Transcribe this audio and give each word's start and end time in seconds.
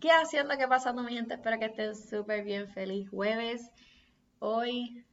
¿Qué 0.00 0.12
haciendo? 0.12 0.56
¿Qué 0.56 0.68
pasando, 0.68 1.02
mi 1.02 1.12
gente? 1.12 1.34
Espero 1.34 1.58
que 1.58 1.64
estén 1.64 1.96
súper 1.96 2.44
bien. 2.44 2.68
Feliz 2.68 3.10
jueves. 3.10 3.68
Hoy, 4.38 5.04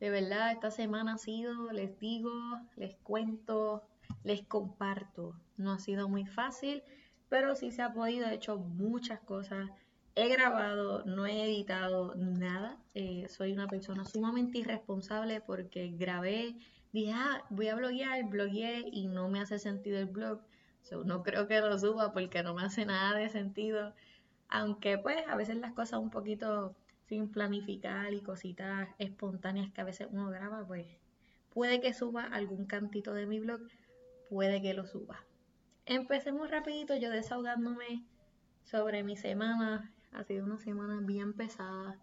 de 0.00 0.10
verdad, 0.10 0.50
esta 0.50 0.72
semana 0.72 1.14
ha 1.14 1.18
sido, 1.18 1.70
les 1.70 1.96
digo, 2.00 2.32
les 2.74 2.96
cuento, 3.04 3.84
les 4.24 4.42
comparto. 4.44 5.36
No 5.56 5.70
ha 5.70 5.78
sido 5.78 6.08
muy 6.08 6.26
fácil, 6.26 6.82
pero 7.28 7.54
sí 7.54 7.70
se 7.70 7.82
ha 7.82 7.92
podido. 7.92 8.26
He 8.26 8.34
hecho 8.34 8.58
muchas 8.58 9.20
cosas. 9.20 9.70
He 10.16 10.28
grabado, 10.28 11.04
no 11.04 11.24
he 11.24 11.44
editado 11.44 12.16
nada. 12.16 12.82
Eh, 12.94 13.28
soy 13.28 13.52
una 13.52 13.68
persona 13.68 14.04
sumamente 14.04 14.58
irresponsable 14.58 15.40
porque 15.40 15.92
grabé, 15.96 16.56
dije, 16.92 17.12
ah, 17.14 17.44
voy 17.50 17.68
a 17.68 17.76
bloguear, 17.76 18.24
blogueé 18.24 18.88
y 18.90 19.06
no 19.06 19.28
me 19.28 19.38
hace 19.38 19.60
sentido 19.60 20.00
el 20.00 20.06
blog. 20.06 20.40
no 21.04 21.22
creo 21.22 21.46
que 21.46 21.60
lo 21.60 21.78
suba 21.78 22.12
porque 22.12 22.42
no 22.42 22.54
me 22.54 22.64
hace 22.64 22.84
nada 22.84 23.16
de 23.16 23.30
sentido 23.30 23.94
aunque 24.52 24.98
pues 24.98 25.16
a 25.28 25.34
veces 25.34 25.56
las 25.56 25.72
cosas 25.72 25.98
un 25.98 26.10
poquito 26.10 26.76
sin 27.08 27.32
planificar 27.32 28.12
y 28.12 28.20
cositas 28.20 28.86
espontáneas 28.98 29.72
que 29.72 29.80
a 29.80 29.84
veces 29.84 30.08
uno 30.10 30.28
graba, 30.28 30.66
pues 30.66 30.86
puede 31.54 31.80
que 31.80 31.94
suba 31.94 32.24
algún 32.24 32.66
cantito 32.66 33.14
de 33.14 33.24
mi 33.24 33.40
blog, 33.40 33.62
puede 34.28 34.60
que 34.60 34.74
lo 34.74 34.86
suba. 34.86 35.24
Empecemos 35.86 36.50
rapidito, 36.50 36.94
yo 36.94 37.08
desahogándome 37.08 38.04
sobre 38.62 39.02
mi 39.02 39.16
semana. 39.16 39.90
Ha 40.12 40.22
sido 40.24 40.44
una 40.44 40.58
semana 40.58 41.00
bien 41.00 41.32
pesada, 41.32 41.98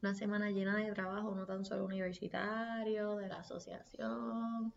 una 0.00 0.14
semana 0.14 0.52
llena 0.52 0.76
de 0.76 0.92
trabajo, 0.92 1.34
no 1.34 1.46
tan 1.46 1.64
solo 1.64 1.84
universitario, 1.84 3.16
de 3.16 3.28
la 3.28 3.40
asociación. 3.40 4.72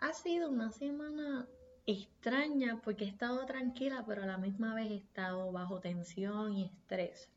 Ha 0.00 0.12
sido 0.12 0.50
una 0.50 0.70
semana 0.70 1.48
extraña 1.88 2.80
porque 2.84 3.04
he 3.04 3.08
estado 3.08 3.46
tranquila, 3.46 4.04
pero 4.06 4.22
a 4.22 4.26
la 4.26 4.36
misma 4.38 4.74
vez 4.74 4.90
he 4.90 4.96
estado 4.96 5.50
bajo 5.52 5.80
tensión 5.80 6.52
y 6.52 6.66
estrés. 6.66 7.30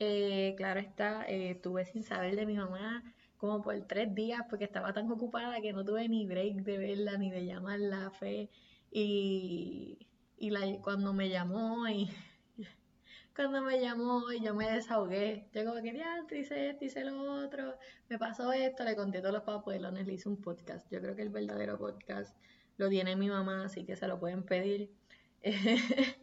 Eh, 0.00 0.54
claro 0.56 0.80
está, 0.80 1.24
eh, 1.28 1.50
estuve 1.52 1.84
sin 1.84 2.02
saber 2.02 2.34
de 2.34 2.46
mi 2.46 2.56
mamá 2.56 3.04
como 3.36 3.62
por 3.62 3.78
tres 3.86 4.14
días 4.14 4.42
porque 4.48 4.64
estaba 4.64 4.92
tan 4.92 5.10
ocupada 5.10 5.60
que 5.60 5.72
no 5.72 5.84
tuve 5.84 6.08
ni 6.08 6.26
break 6.26 6.56
de 6.64 6.78
verla 6.78 7.16
ni 7.18 7.30
de 7.30 7.46
llamarla 7.46 8.10
fe 8.10 8.50
y, 8.90 10.06
y 10.38 10.50
cuando 10.82 11.12
me 11.12 11.28
llamó 11.28 11.86
y 11.88 12.10
cuando 13.36 13.62
me 13.62 13.80
llamó 13.80 14.32
y 14.32 14.42
yo 14.42 14.54
me 14.54 14.70
desahogué, 14.70 15.48
yo 15.52 15.64
como 15.64 15.80
que 15.82 15.92
dice 16.34 16.70
esto, 16.70 16.84
hice 16.84 17.04
lo 17.04 17.44
otro, 17.44 17.76
me 18.08 18.18
pasó 18.18 18.52
esto, 18.52 18.84
le 18.84 18.96
conté 18.96 19.20
todos 19.20 19.34
los 19.34 19.44
papelones, 19.44 20.06
le 20.06 20.14
hice 20.14 20.28
un 20.28 20.40
podcast, 20.40 20.90
yo 20.90 21.00
creo 21.00 21.14
que 21.14 21.22
el 21.22 21.30
verdadero 21.30 21.78
podcast 21.78 22.36
lo 22.80 22.88
tiene 22.88 23.14
mi 23.14 23.28
mamá, 23.28 23.66
así 23.66 23.84
que 23.84 23.94
se 23.94 24.08
lo 24.08 24.18
pueden 24.18 24.42
pedir. 24.42 24.90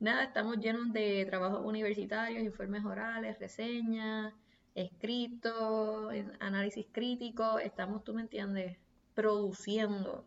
Nada, 0.00 0.24
estamos 0.24 0.58
llenos 0.58 0.92
de 0.92 1.24
trabajos 1.24 1.64
universitarios, 1.64 2.42
informes 2.42 2.84
orales, 2.84 3.38
reseñas, 3.38 4.34
escritos, 4.74 6.12
análisis 6.40 6.86
crítico. 6.92 7.58
Estamos, 7.58 8.04
tú 8.04 8.12
me 8.12 8.20
entiendes, 8.20 8.76
produciendo. 9.14 10.26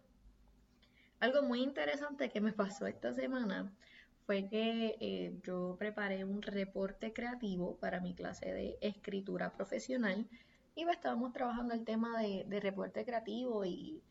Algo 1.19 1.43
muy 1.43 1.61
interesante 1.61 2.29
que 2.29 2.41
me 2.41 2.53
pasó 2.53 2.87
esta 2.87 3.13
semana 3.13 3.71
fue 4.25 4.49
que 4.49 4.97
eh, 4.99 5.39
yo 5.43 5.75
preparé 5.77 6.25
un 6.25 6.41
reporte 6.41 7.13
creativo 7.13 7.77
para 7.77 8.01
mi 8.01 8.15
clase 8.15 8.51
de 8.51 8.77
escritura 8.81 9.53
profesional 9.53 10.27
y 10.75 10.89
estábamos 10.89 11.33
trabajando 11.33 11.75
el 11.75 11.85
tema 11.85 12.19
de, 12.19 12.45
de 12.47 12.59
reporte 12.59 13.05
creativo 13.05 13.63
y 13.63 14.01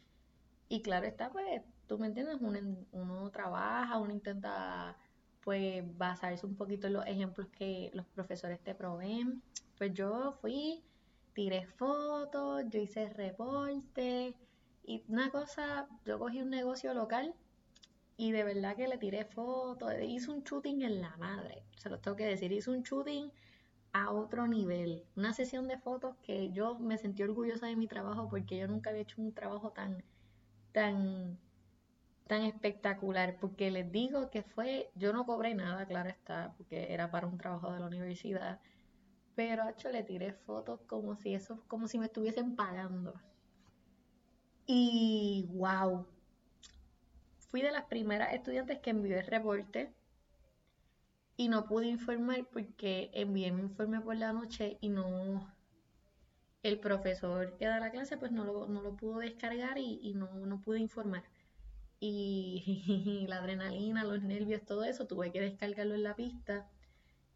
y 0.69 0.83
claro 0.83 1.07
está, 1.07 1.31
pues, 1.31 1.63
tú 1.87 1.99
me 1.99 2.07
entiendes, 2.09 2.39
uno, 2.41 3.31
trabaja, 3.31 3.99
uno 3.99 4.13
intenta, 4.13 4.97
pues, 5.43 5.85
basarse 5.97 6.45
un 6.47 6.57
poquito 6.57 6.87
en 6.89 6.95
los 6.95 7.07
ejemplos 7.07 7.49
que 7.49 7.91
los 7.95 8.07
profesores 8.07 8.61
te 8.61 8.75
proveen. 8.75 9.43
Pues 9.79 9.93
yo 9.95 10.33
fui, 10.41 10.83
tiré 11.35 11.67
fotos, 11.67 12.65
yo 12.69 12.81
hice 12.81 13.09
reporte 13.11 14.35
y 14.85 15.05
una 15.09 15.31
cosa, 15.31 15.87
yo 16.05 16.19
cogí 16.19 16.41
un 16.43 16.51
negocio 16.51 16.95
local 16.95 17.35
y 18.17 18.33
de 18.33 18.45
verdad 18.45 18.77
que 18.77 18.89
le 18.89 18.99
tiré 18.99 19.25
fotos, 19.25 19.93
hice 20.03 20.31
un 20.31 20.43
shooting 20.43 20.83
en 20.83 21.01
la 21.03 21.17
madre, 21.19 21.63
se 21.77 21.91
lo 21.91 21.99
tengo 22.01 22.17
que 22.17 22.27
decir, 22.27 22.51
hice 22.53 22.71
un 22.71 22.83
shooting 22.83 23.31
a 23.93 24.11
otro 24.13 24.47
nivel, 24.47 25.05
una 25.17 25.33
sesión 25.35 25.69
de 25.69 25.79
fotos 25.79 26.17
que 26.23 26.51
yo 26.53 26.79
me 26.79 26.99
sentí 26.99 27.23
orgullosa 27.23 27.67
de 27.67 27.77
mi 27.77 27.87
trabajo 27.87 28.29
porque 28.29 28.57
yo 28.57 28.67
nunca 28.69 28.91
había 28.91 29.03
hecho 29.03 29.21
un 29.21 29.33
trabajo 29.33 29.71
tan 29.71 30.03
tan, 30.77 31.39
tan 32.27 32.43
espectacular, 32.43 33.39
porque 33.41 33.71
les 33.71 33.91
digo 33.91 34.29
que 34.31 34.43
fue, 34.43 34.91
yo 34.95 35.15
no 35.15 35.25
cobré 35.25 35.55
nada, 35.55 35.87
claro 35.87 36.11
está, 36.11 36.53
porque 36.59 36.93
era 36.93 37.11
para 37.11 37.27
un 37.27 37.39
trabajo 37.39 37.73
de 37.73 37.81
la 37.81 37.87
universidad, 37.87 38.61
pero 39.35 39.67
hecho 39.71 39.89
le 39.89 40.03
tiré 40.03 40.35
fotos 40.35 40.83
como 40.87 41.17
si 41.17 41.33
eso, 41.33 41.65
como 41.67 41.89
si 41.89 41.99
me 41.99 42.05
estuviesen 42.05 42.57
pagando. 42.57 43.15
Y 44.67 45.49
wow, 45.55 46.07
fui 47.49 47.63
de 47.63 47.73
las 47.73 47.85
primeras 47.85 48.35
estudiantes 48.35 48.79
que 48.81 48.91
envió 48.91 49.19
el 49.19 49.27
reporte 49.27 49.95
y 51.39 51.49
no 51.49 51.65
pude 51.65 51.87
informar 51.87 52.47
porque 52.53 53.11
envié 53.15 53.51
mi 53.51 53.63
informe 53.63 54.03
por 54.03 54.17
la 54.17 54.35
noche 54.35 54.77
y 54.83 54.91
no 54.91 55.56
el 56.69 56.79
profesor 56.81 57.57
que 57.57 57.67
da 57.67 57.79
la 57.81 57.91
clase 57.91 58.17
pues 58.17 58.33
no 58.33 58.45
lo, 58.45 58.67
no 58.67 58.83
lo 58.83 58.97
pudo 58.97 59.19
descargar 59.21 59.79
y, 59.79 60.15
no, 60.15 60.29
no, 60.47 60.61
pude 60.61 60.81
informar. 60.81 61.25
Y, 62.01 63.27
la 63.29 63.39
adrenalina, 63.39 64.05
los 64.05 64.23
nervios, 64.23 64.65
todo 64.65 64.85
eso, 64.85 65.07
tuve 65.07 65.33
que 65.33 65.41
descargarlo 65.41 65.95
en 65.95 66.03
la 66.03 66.17
pista. 66.17 66.69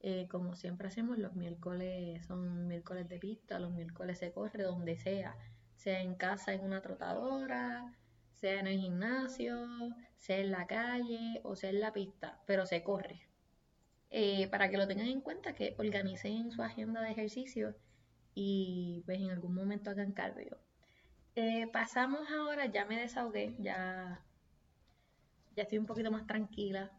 Eh, 0.01 0.29
como 0.31 0.57
siempre 0.57 0.89
hacemos, 0.89 1.19
los 1.19 1.35
miércoles 1.35 2.25
son 2.27 2.67
miércoles 2.67 3.09
de 3.09 3.19
pista, 3.19 3.59
los 3.59 3.73
miércoles 3.73 4.19
se 4.19 4.33
corre 4.33 4.63
donde 4.63 4.97
sea, 4.97 5.37
sea 5.77 6.01
en 6.01 6.15
casa 6.15 6.55
en 6.55 6.65
una 6.65 6.81
trotadora, 6.81 7.93
sea 8.35 8.61
en 8.61 8.67
el 8.67 8.79
gimnasio, 8.79 9.67
sea 10.17 10.39
en 10.39 10.51
la 10.51 10.67
calle 10.67 11.41
o 11.45 11.55
sea 11.57 11.71
en 11.71 11.81
la 11.81 11.93
pista, 11.93 12.41
pero 12.47 12.67
se 12.67 12.83
corre. 12.83 13.29
Eh, 14.11 14.49
para 14.49 14.71
que 14.71 14.79
lo 14.79 14.89
tengan 14.89 15.07
en 15.07 15.21
cuenta, 15.21 15.55
que 15.55 15.75
organicen 15.79 16.51
su 16.51 16.63
agenda 16.63 17.03
de 17.03 17.13
ejercicio 17.13 17.77
y 18.35 19.03
pues 19.07 19.19
en 19.19 19.31
algún 19.31 19.55
momento 19.55 19.91
hagan 19.91 20.13
cardio. 20.13 20.59
Eh, 21.37 21.69
pasamos 21.73 22.31
ahora, 22.31 22.67
ya 22.67 22.85
me 22.85 22.99
desahogué, 22.99 23.55
ya, 23.59 24.25
ya 25.57 25.63
estoy 25.63 25.79
un 25.79 25.87
poquito 25.87 26.11
más 26.11 26.27
tranquila. 26.27 26.91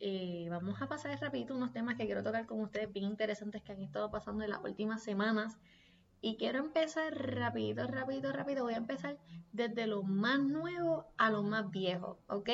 Eh, 0.00 0.46
vamos 0.50 0.80
a 0.82 0.88
pasar 0.88 1.18
rapidito 1.20 1.54
unos 1.54 1.72
temas 1.72 1.96
que 1.96 2.06
quiero 2.06 2.22
tocar 2.22 2.46
con 2.46 2.60
ustedes 2.60 2.92
bien 2.92 3.06
interesantes 3.06 3.62
que 3.62 3.72
han 3.72 3.80
estado 3.80 4.10
pasando 4.10 4.44
en 4.44 4.50
las 4.50 4.62
últimas 4.62 5.02
semanas. 5.02 5.58
Y 6.20 6.36
quiero 6.36 6.58
empezar 6.58 7.12
rapidito, 7.14 7.86
rapidito, 7.86 8.32
rápido. 8.32 8.64
Voy 8.64 8.74
a 8.74 8.78
empezar 8.78 9.18
desde 9.52 9.86
lo 9.86 10.02
más 10.02 10.40
nuevo 10.40 11.12
a 11.18 11.30
lo 11.30 11.42
más 11.42 11.70
viejo, 11.70 12.18
¿ok? 12.28 12.50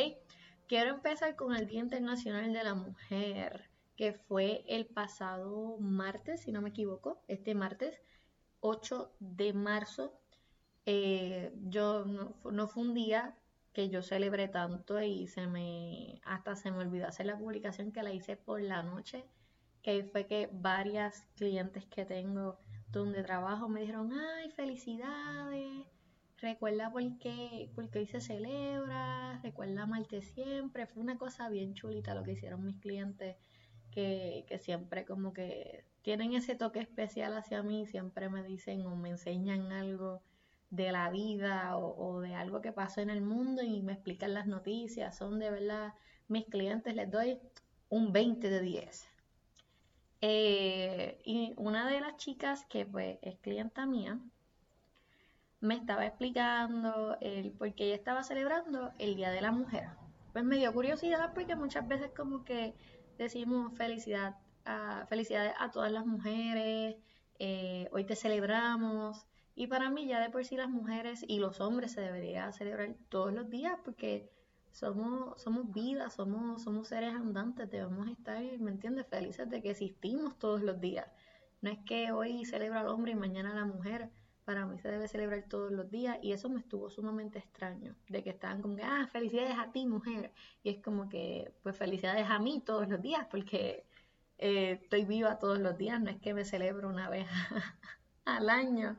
Quiero 0.66 0.90
empezar 0.90 1.36
con 1.36 1.54
el 1.54 1.66
Día 1.66 1.80
Internacional 1.80 2.52
de 2.52 2.64
la 2.64 2.74
Mujer, 2.74 3.70
que 3.96 4.12
fue 4.12 4.64
el 4.66 4.86
pasado 4.86 5.76
martes, 5.78 6.42
si 6.42 6.52
no 6.52 6.62
me 6.62 6.70
equivoco, 6.70 7.22
este 7.28 7.54
martes. 7.54 8.00
8 8.60 9.12
de 9.18 9.52
marzo. 9.52 10.12
Eh, 10.86 11.52
yo 11.68 12.04
no, 12.04 12.68
fue 12.68 12.82
un 12.82 12.94
día 12.94 13.36
que 13.72 13.88
yo 13.90 14.02
celebré 14.02 14.48
tanto 14.48 15.00
y 15.00 15.28
se 15.28 15.46
me 15.46 16.20
hasta 16.24 16.56
se 16.56 16.70
me 16.70 16.78
olvidó 16.78 17.06
hacer 17.06 17.26
la 17.26 17.38
publicación 17.38 17.92
que 17.92 18.02
la 18.02 18.12
hice 18.12 18.36
por 18.36 18.60
la 18.60 18.82
noche, 18.82 19.24
que 19.82 20.04
fue 20.04 20.26
que 20.26 20.48
varias 20.52 21.28
clientes 21.36 21.86
que 21.86 22.04
tengo 22.04 22.58
donde 22.90 23.22
trabajo 23.22 23.68
me 23.68 23.80
dijeron, 23.80 24.12
ay, 24.12 24.50
felicidades, 24.50 25.86
recuerda 26.38 26.90
por 26.90 27.18
qué, 27.18 27.70
por 27.74 27.90
qué 27.90 28.06
se 28.06 28.20
celebra, 28.20 29.40
recuerda 29.42 29.82
amarte 29.82 30.22
siempre, 30.22 30.86
fue 30.86 31.02
una 31.02 31.18
cosa 31.18 31.48
bien 31.48 31.74
chulita 31.74 32.14
lo 32.14 32.24
que 32.24 32.32
hicieron 32.32 32.64
mis 32.64 32.78
clientes, 32.78 33.36
que, 33.92 34.44
que 34.48 34.58
siempre 34.58 35.04
como 35.04 35.32
que 35.32 35.84
tienen 36.02 36.34
ese 36.34 36.54
toque 36.54 36.80
especial 36.80 37.36
hacia 37.36 37.62
mí, 37.62 37.86
siempre 37.86 38.28
me 38.28 38.42
dicen 38.42 38.86
o 38.86 38.96
me 38.96 39.10
enseñan 39.10 39.72
algo 39.72 40.22
de 40.70 40.92
la 40.92 41.10
vida 41.10 41.76
o, 41.76 42.20
de 42.20 42.34
algo 42.34 42.60
que 42.60 42.72
pasó 42.72 43.00
en 43.00 43.10
el 43.10 43.22
mundo 43.22 43.62
y 43.62 43.82
me 43.82 43.92
explican 43.92 44.34
las 44.34 44.46
noticias. 44.46 45.16
Son 45.16 45.38
de 45.38 45.50
verdad 45.50 45.94
mis 46.28 46.46
clientes, 46.46 46.94
les 46.94 47.10
doy 47.10 47.38
un 47.88 48.12
20 48.12 48.48
de 48.48 48.60
10. 48.60 49.08
Eh, 50.22 51.18
y 51.24 51.54
una 51.56 51.88
de 51.88 52.00
las 52.00 52.16
chicas 52.16 52.64
que 52.66 52.86
pues 52.86 53.18
es 53.22 53.36
clienta 53.38 53.86
mía, 53.86 54.20
me 55.60 55.74
estaba 55.74 56.06
explicando 56.06 57.16
el 57.20 57.52
por 57.52 57.74
qué 57.74 57.86
ella 57.86 57.94
estaba 57.94 58.22
celebrando 58.22 58.92
el 58.98 59.16
Día 59.16 59.30
de 59.30 59.40
la 59.40 59.52
Mujer. 59.52 59.88
Pues 60.32 60.44
me 60.44 60.56
dio 60.56 60.72
curiosidad 60.72 61.32
porque 61.34 61.56
muchas 61.56 61.86
veces 61.86 62.10
como 62.16 62.44
que 62.44 62.74
decimos 63.18 63.76
felicidad 63.76 64.36
felicidades 65.08 65.54
a 65.58 65.70
todas 65.70 65.92
las 65.92 66.06
mujeres, 66.06 66.96
eh, 67.38 67.88
hoy 67.92 68.04
te 68.04 68.16
celebramos. 68.16 69.26
Y 69.54 69.66
para 69.66 69.90
mí 69.90 70.06
ya 70.06 70.20
de 70.20 70.30
por 70.30 70.44
sí 70.44 70.56
las 70.56 70.70
mujeres 70.70 71.24
y 71.26 71.38
los 71.38 71.60
hombres 71.60 71.92
se 71.92 72.00
debería 72.00 72.52
celebrar 72.52 72.94
todos 73.08 73.32
los 73.32 73.50
días 73.50 73.78
porque 73.84 74.30
somos, 74.72 75.40
somos 75.42 75.70
vida, 75.72 76.10
somos, 76.10 76.62
somos 76.62 76.88
seres 76.88 77.14
andantes, 77.14 77.70
debemos 77.70 78.08
estar, 78.08 78.40
¿me 78.58 78.70
entiendes?, 78.70 79.06
felices 79.06 79.48
de 79.50 79.60
que 79.60 79.70
existimos 79.70 80.38
todos 80.38 80.62
los 80.62 80.80
días. 80.80 81.06
No 81.60 81.70
es 81.70 81.78
que 81.84 82.12
hoy 82.12 82.44
celebra 82.44 82.80
al 82.80 82.88
hombre 82.88 83.12
y 83.12 83.16
mañana 83.16 83.54
la 83.54 83.64
mujer, 83.64 84.10
para 84.44 84.66
mí 84.66 84.78
se 84.78 84.88
debe 84.88 85.08
celebrar 85.08 85.44
todos 85.48 85.70
los 85.70 85.90
días 85.90 86.18
y 86.22 86.32
eso 86.32 86.48
me 86.48 86.60
estuvo 86.60 86.90
sumamente 86.90 87.38
extraño, 87.38 87.94
de 88.08 88.22
que 88.22 88.30
estaban 88.30 88.62
como 88.62 88.76
que, 88.76 88.82
ah, 88.82 89.06
felicidades 89.10 89.58
a 89.58 89.70
ti, 89.72 89.86
mujer. 89.86 90.32
Y 90.62 90.70
es 90.70 90.82
como 90.82 91.08
que, 91.08 91.52
pues 91.62 91.76
felicidades 91.76 92.26
a 92.28 92.38
mí 92.38 92.62
todos 92.64 92.88
los 92.88 93.00
días, 93.02 93.26
porque 93.30 93.84
eh, 94.40 94.80
estoy 94.82 95.04
viva 95.04 95.38
todos 95.38 95.58
los 95.58 95.76
días, 95.76 96.00
no 96.00 96.10
es 96.10 96.18
que 96.18 96.34
me 96.34 96.44
celebro 96.44 96.88
una 96.88 97.08
vez 97.10 97.26
al 98.24 98.48
año. 98.48 98.98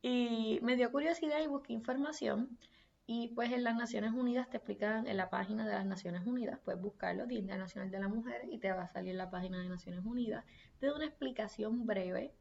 Y 0.00 0.60
me 0.62 0.76
dio 0.76 0.92
curiosidad 0.92 1.40
y 1.42 1.48
busqué 1.48 1.72
información. 1.72 2.56
Y 3.04 3.28
pues 3.34 3.52
en 3.52 3.64
las 3.64 3.76
Naciones 3.76 4.12
Unidas 4.12 4.48
te 4.48 4.56
explican 4.56 5.06
en 5.06 5.16
la 5.16 5.28
página 5.30 5.66
de 5.66 5.74
las 5.74 5.86
Naciones 5.86 6.26
Unidas, 6.26 6.58
puedes 6.64 6.80
buscarlo, 6.80 7.26
Día 7.26 7.38
Internacional 7.38 7.90
de 7.90 8.00
la 8.00 8.08
Mujer, 8.08 8.42
y 8.50 8.58
te 8.58 8.72
va 8.72 8.82
a 8.82 8.92
salir 8.92 9.14
la 9.14 9.30
página 9.30 9.60
de 9.60 9.68
Naciones 9.68 10.04
Unidas. 10.04 10.44
Te 10.80 10.86
da 10.86 10.94
una 10.94 11.06
explicación 11.06 11.86
breve, 11.86 12.34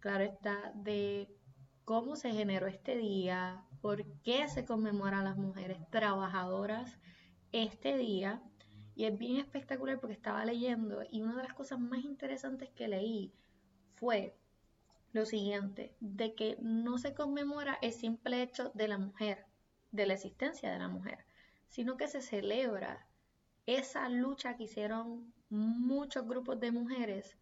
claro 0.00 0.24
está, 0.24 0.72
de 0.74 1.28
cómo 1.84 2.16
se 2.16 2.32
generó 2.32 2.66
este 2.66 2.96
día, 2.96 3.64
por 3.80 4.04
qué 4.22 4.46
se 4.48 4.64
conmemora 4.64 5.20
a 5.20 5.24
las 5.24 5.36
mujeres 5.36 5.78
trabajadoras 5.90 6.98
este 7.52 7.96
día. 7.96 8.42
Y 8.98 9.04
es 9.04 9.16
bien 9.16 9.36
espectacular 9.36 10.00
porque 10.00 10.14
estaba 10.14 10.44
leyendo 10.44 11.04
y 11.08 11.22
una 11.22 11.36
de 11.36 11.44
las 11.44 11.54
cosas 11.54 11.78
más 11.78 12.00
interesantes 12.00 12.68
que 12.70 12.88
leí 12.88 13.32
fue 13.94 14.36
lo 15.12 15.24
siguiente, 15.24 15.94
de 16.00 16.34
que 16.34 16.56
no 16.60 16.98
se 16.98 17.14
conmemora 17.14 17.78
el 17.80 17.92
simple 17.92 18.42
hecho 18.42 18.72
de 18.74 18.88
la 18.88 18.98
mujer, 18.98 19.46
de 19.92 20.04
la 20.04 20.14
existencia 20.14 20.72
de 20.72 20.80
la 20.80 20.88
mujer, 20.88 21.24
sino 21.68 21.96
que 21.96 22.08
se 22.08 22.20
celebra 22.20 23.06
esa 23.66 24.08
lucha 24.08 24.56
que 24.56 24.64
hicieron 24.64 25.32
muchos 25.48 26.26
grupos 26.26 26.58
de 26.58 26.72
mujeres 26.72 27.38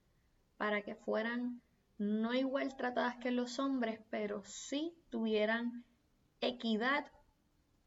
para 0.58 0.82
que 0.82 0.94
fueran 0.94 1.62
no 1.96 2.34
igual 2.34 2.76
tratadas 2.76 3.16
que 3.16 3.30
los 3.30 3.58
hombres, 3.58 3.98
pero 4.10 4.44
sí 4.44 4.94
tuvieran 5.08 5.86
equidad 6.42 7.10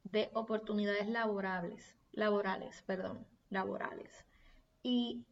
de 0.06 0.32
oportunidades 0.34 1.08
laborables, 1.08 1.96
laborales, 2.14 2.82
perdón, 2.88 3.28
laborales. 3.50 4.26
Y 4.84 5.26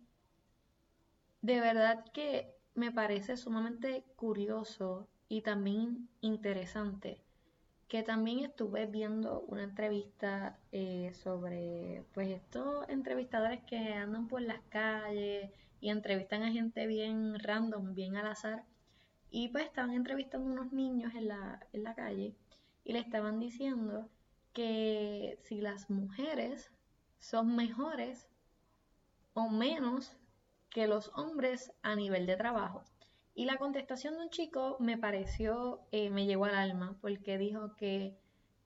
de 1.42 1.60
verdad 1.60 2.06
que 2.14 2.54
me 2.76 2.92
parece 2.92 3.38
sumamente 3.38 4.04
curioso 4.16 5.08
y 5.30 5.42
también 5.42 6.10
interesante 6.22 7.22
que 7.88 8.04
también 8.04 8.40
estuve 8.40 8.86
viendo 8.86 9.42
una 9.48 9.64
entrevista 9.64 10.60
eh, 10.72 11.12
sobre 11.14 12.04
pues 12.14 12.28
estos 12.30 12.88
entrevistadores 12.90 13.64
que 13.64 13.78
andan 13.94 14.28
por 14.28 14.42
las 14.42 14.62
calles 14.70 15.52
y 15.80 15.90
entrevistan 15.90 16.44
a 16.44 16.52
gente 16.52 16.86
bien 16.86 17.40
random, 17.40 17.94
bien 17.94 18.18
al 18.18 18.28
azar. 18.28 18.66
Y 19.30 19.50
pues 19.50 19.66
estaban 19.66 19.94
entrevistando 19.94 20.50
a 20.50 20.54
unos 20.54 20.74
niños 20.74 21.14
en 21.16 21.30
la, 21.30 21.66
en 21.74 21.84
la 21.84 21.96
calle 21.96 22.36
y 22.84 22.94
le 22.94 23.00
estaban 23.00 23.40
diciendo 23.40 24.10
que 24.54 25.38
si 25.44 25.62
las 25.62 25.90
mujeres 25.90 26.72
son 27.20 27.56
mejores 27.56 28.28
o 29.34 29.50
menos 29.50 30.18
que 30.70 30.88
los 30.88 31.12
hombres 31.16 31.72
a 31.82 31.96
nivel 31.96 32.26
de 32.26 32.38
trabajo. 32.38 32.84
Y 33.34 33.46
la 33.46 33.58
contestación 33.58 34.16
de 34.16 34.24
un 34.24 34.30
chico 34.30 34.78
me 34.80 34.98
pareció, 34.98 35.82
eh, 35.92 36.10
me 36.10 36.26
llegó 36.26 36.46
al 36.46 36.56
alma, 36.56 36.98
porque 37.02 37.38
dijo 37.38 37.76
que 37.76 38.18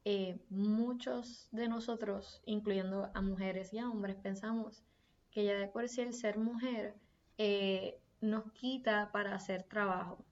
eh, 0.06 0.39
muchos 0.50 1.50
de 1.51 1.68
nosotros, 1.68 2.42
incluyendo 2.45 3.12
a 3.13 3.21
mujeres 3.21 3.74
y 3.74 3.80
a 3.80 3.89
hombres, 3.89 4.15
pensamos 4.15 4.83
que 5.30 5.45
ya 5.45 5.56
de 5.56 5.68
por 5.68 5.88
sí 5.89 6.01
el 6.01 6.13
ser 6.13 6.38
mujer 6.38 6.95
eh, 7.38 8.00
nos 8.21 8.51
quita 8.53 9.12
para 9.12 9.36
hacer 9.36 9.63
trabajo. 9.63 10.24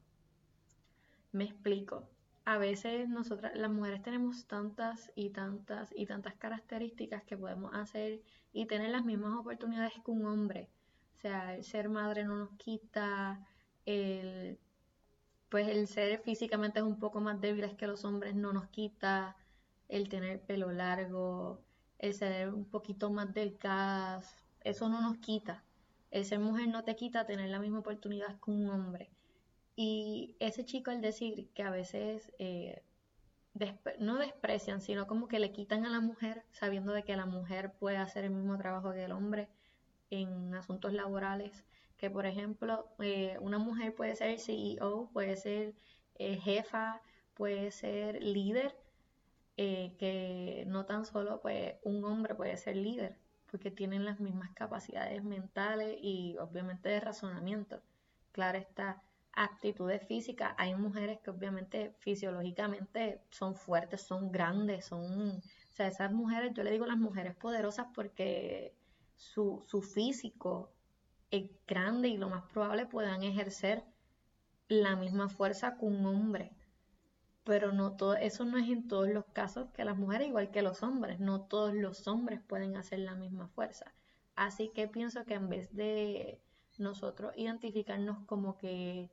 Me 1.32 1.44
explico. 1.44 2.08
A 2.50 2.58
veces 2.58 3.08
nosotras, 3.08 3.56
las 3.56 3.70
mujeres, 3.70 4.02
tenemos 4.02 4.48
tantas 4.48 5.12
y 5.14 5.30
tantas 5.30 5.94
y 5.96 6.08
tantas 6.08 6.34
características 6.34 7.22
que 7.24 7.38
podemos 7.38 7.72
hacer 7.76 8.24
y 8.52 8.66
tener 8.66 8.90
las 8.90 9.06
mismas 9.06 9.38
oportunidades 9.38 9.94
que 10.04 10.10
un 10.10 10.26
hombre. 10.26 10.68
O 11.16 11.20
sea, 11.22 11.56
el 11.56 11.64
ser 11.64 11.90
madre 11.90 12.24
no 12.24 12.38
nos 12.38 12.50
quita, 12.58 13.46
el, 13.86 14.58
pues 15.50 15.68
el 15.68 15.88
ser 15.88 16.22
físicamente 16.22 16.80
es 16.80 16.86
un 16.86 16.98
poco 16.98 17.22
más 17.22 17.40
débiles 17.40 17.76
que 17.76 17.86
los 17.86 18.04
hombres 18.04 18.34
no 18.34 18.52
nos 18.52 18.68
quita, 18.70 19.36
el 19.88 20.10
tener 20.10 20.42
pelo 20.42 20.72
largo, 20.72 21.62
el 22.00 22.16
ser 22.16 22.52
un 22.52 22.66
poquito 22.66 23.12
más 23.12 23.32
delgadas, 23.32 24.36
eso 24.62 24.90
no 24.90 25.02
nos 25.02 25.20
quita. 25.20 25.64
El 26.10 26.26
ser 26.26 26.40
mujer 26.40 26.68
no 26.70 26.84
te 26.84 26.96
quita 26.96 27.28
tener 27.28 27.52
la 27.52 27.60
misma 27.60 27.78
oportunidad 27.80 28.40
que 28.40 28.50
un 28.50 28.72
hombre. 28.72 29.12
Y 29.76 30.36
ese 30.40 30.66
chico 30.66 30.92
al 30.92 31.02
decir 31.02 31.50
que 31.54 31.64
a 31.64 31.70
veces 31.70 32.34
eh, 32.40 32.84
no 34.00 34.18
desprecian, 34.18 34.82
sino 34.82 35.08
como 35.08 35.28
que 35.28 35.40
le 35.40 35.52
quitan 35.52 35.86
a 35.86 35.90
la 35.90 36.02
mujer, 36.02 36.46
sabiendo 36.52 36.94
de 36.94 37.04
que 37.04 37.16
la 37.16 37.26
mujer 37.26 37.74
puede 37.74 37.98
hacer 37.98 38.26
el 38.26 38.32
mismo 38.32 38.58
trabajo 38.58 38.92
que 38.94 39.06
el 39.06 39.12
hombre 39.12 39.50
en 40.10 40.54
asuntos 40.56 40.94
laborales, 40.94 41.64
que 41.98 42.10
por 42.10 42.26
ejemplo 42.26 42.88
eh, 43.00 43.38
una 43.42 43.60
mujer 43.60 43.96
puede 43.96 44.16
ser 44.16 44.40
CEO, 44.40 45.10
puede 45.14 45.38
ser 45.38 45.74
eh, 46.16 46.38
jefa, 46.38 47.02
puede 47.34 47.72
ser 47.72 48.22
líder, 48.22 48.76
que 49.58 50.64
no 50.68 50.86
tan 50.86 51.04
solo 51.06 51.42
pues 51.42 51.76
un 51.84 52.06
hombre 52.06 52.34
puede 52.34 52.56
ser 52.56 52.78
líder 52.78 53.18
porque 53.50 53.72
tienen 53.72 54.06
las 54.06 54.20
mismas 54.20 54.52
capacidades 54.52 55.24
mentales 55.24 55.98
y 56.02 56.38
obviamente 56.40 56.90
de 56.90 57.00
razonamiento. 57.00 57.82
Claro 58.32 58.58
está, 58.58 59.02
aptitudes 59.40 60.06
físicas, 60.08 60.54
hay 60.58 60.76
mujeres 60.76 61.20
que 61.22 61.30
obviamente 61.30 61.94
fisiológicamente 62.00 63.22
son 63.30 63.56
fuertes, 63.56 64.02
son 64.02 64.32
grandes, 64.32 64.86
son, 64.86 65.38
o 65.38 65.42
sea, 65.76 65.88
esas 65.88 66.12
mujeres, 66.12 66.54
yo 66.54 66.64
le 66.64 66.72
digo 66.72 66.86
las 66.86 66.98
mujeres 66.98 67.36
poderosas 67.36 67.88
porque 67.96 68.76
su, 69.16 69.64
su 69.66 69.82
físico 69.82 70.72
es 71.32 71.50
grande 71.68 72.10
y 72.10 72.18
lo 72.18 72.30
más 72.30 72.44
probable 72.52 72.86
puedan 72.86 73.24
ejercer 73.24 73.84
la 74.68 74.96
misma 74.96 75.30
fuerza 75.30 75.78
que 75.78 75.86
un 75.86 76.06
hombre 76.06 76.52
pero 77.50 77.72
no 77.72 77.94
todo, 77.96 78.14
eso 78.14 78.46
no 78.46 78.60
es 78.60 78.70
en 78.70 78.88
todos 78.88 79.10
los 79.10 79.26
casos 79.26 79.70
que 79.72 79.84
las 79.84 79.98
mujeres, 79.98 80.28
igual 80.28 80.52
que 80.52 80.62
los 80.62 80.84
hombres, 80.84 81.20
no 81.20 81.42
todos 81.42 81.74
los 81.74 82.08
hombres 82.08 82.42
pueden 82.48 82.78
hacer 82.78 83.00
la 83.00 83.16
misma 83.16 83.48
fuerza. 83.48 83.92
Así 84.36 84.70
que 84.70 84.88
pienso 84.88 85.26
que 85.26 85.34
en 85.34 85.50
vez 85.50 85.74
de 85.74 86.40
nosotros 86.78 87.34
identificarnos 87.36 88.24
como 88.28 88.56
que, 88.56 89.10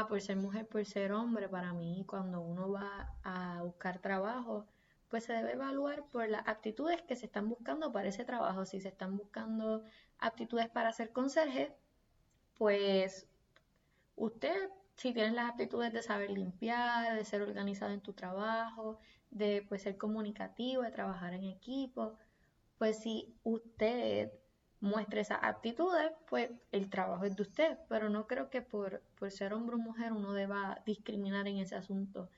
ah, 0.00 0.08
por 0.08 0.20
ser 0.20 0.36
mujer, 0.36 0.66
por 0.66 0.84
ser 0.84 1.12
hombre, 1.12 1.48
para 1.48 1.72
mí 1.72 2.04
cuando 2.06 2.40
uno 2.40 2.70
va 2.70 3.14
a 3.22 3.62
buscar 3.62 4.00
trabajo, 4.00 4.66
pues 5.08 5.24
se 5.24 5.32
debe 5.32 5.52
evaluar 5.52 6.04
por 6.08 6.28
las 6.28 6.46
aptitudes 6.46 7.02
que 7.02 7.16
se 7.16 7.26
están 7.26 7.48
buscando 7.48 7.92
para 7.92 8.08
ese 8.08 8.24
trabajo. 8.24 8.64
Si 8.64 8.80
se 8.80 8.88
están 8.88 9.16
buscando 9.16 9.82
aptitudes 10.18 10.68
para 10.68 10.92
ser 10.92 11.12
conserje, 11.12 11.72
pues 12.58 13.26
usted 14.16 14.70
si 14.96 15.12
tienes 15.12 15.34
las 15.34 15.50
aptitudes 15.50 15.92
de 15.92 16.02
saber 16.02 16.30
limpiar, 16.30 17.14
de 17.14 17.24
ser 17.24 17.42
organizado 17.42 17.92
en 17.92 18.00
tu 18.00 18.14
trabajo, 18.14 18.98
de 19.30 19.64
pues, 19.68 19.82
ser 19.82 19.96
comunicativo, 19.96 20.82
de 20.82 20.90
trabajar 20.90 21.34
en 21.34 21.44
equipo, 21.44 22.14
pues 22.78 22.98
si 23.00 23.34
usted 23.44 24.32
muestra 24.86 25.20
esas 25.20 25.38
aptitudes, 25.42 26.12
pues 26.28 26.50
el 26.72 26.90
trabajo 26.90 27.24
es 27.24 27.36
de 27.36 27.42
usted, 27.42 27.78
pero 27.88 28.08
no 28.10 28.26
creo 28.26 28.50
que 28.50 28.62
por, 28.62 29.02
por 29.18 29.30
ser 29.30 29.52
hombre 29.54 29.76
o 29.76 29.78
mujer 29.78 30.12
uno 30.12 30.32
deba 30.32 30.80
discriminar 30.86 31.46
en 31.48 31.58
ese 31.58 31.76
asunto. 31.76 32.30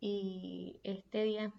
Y 0.00 0.80
este 0.84 1.24
día, 1.24 1.52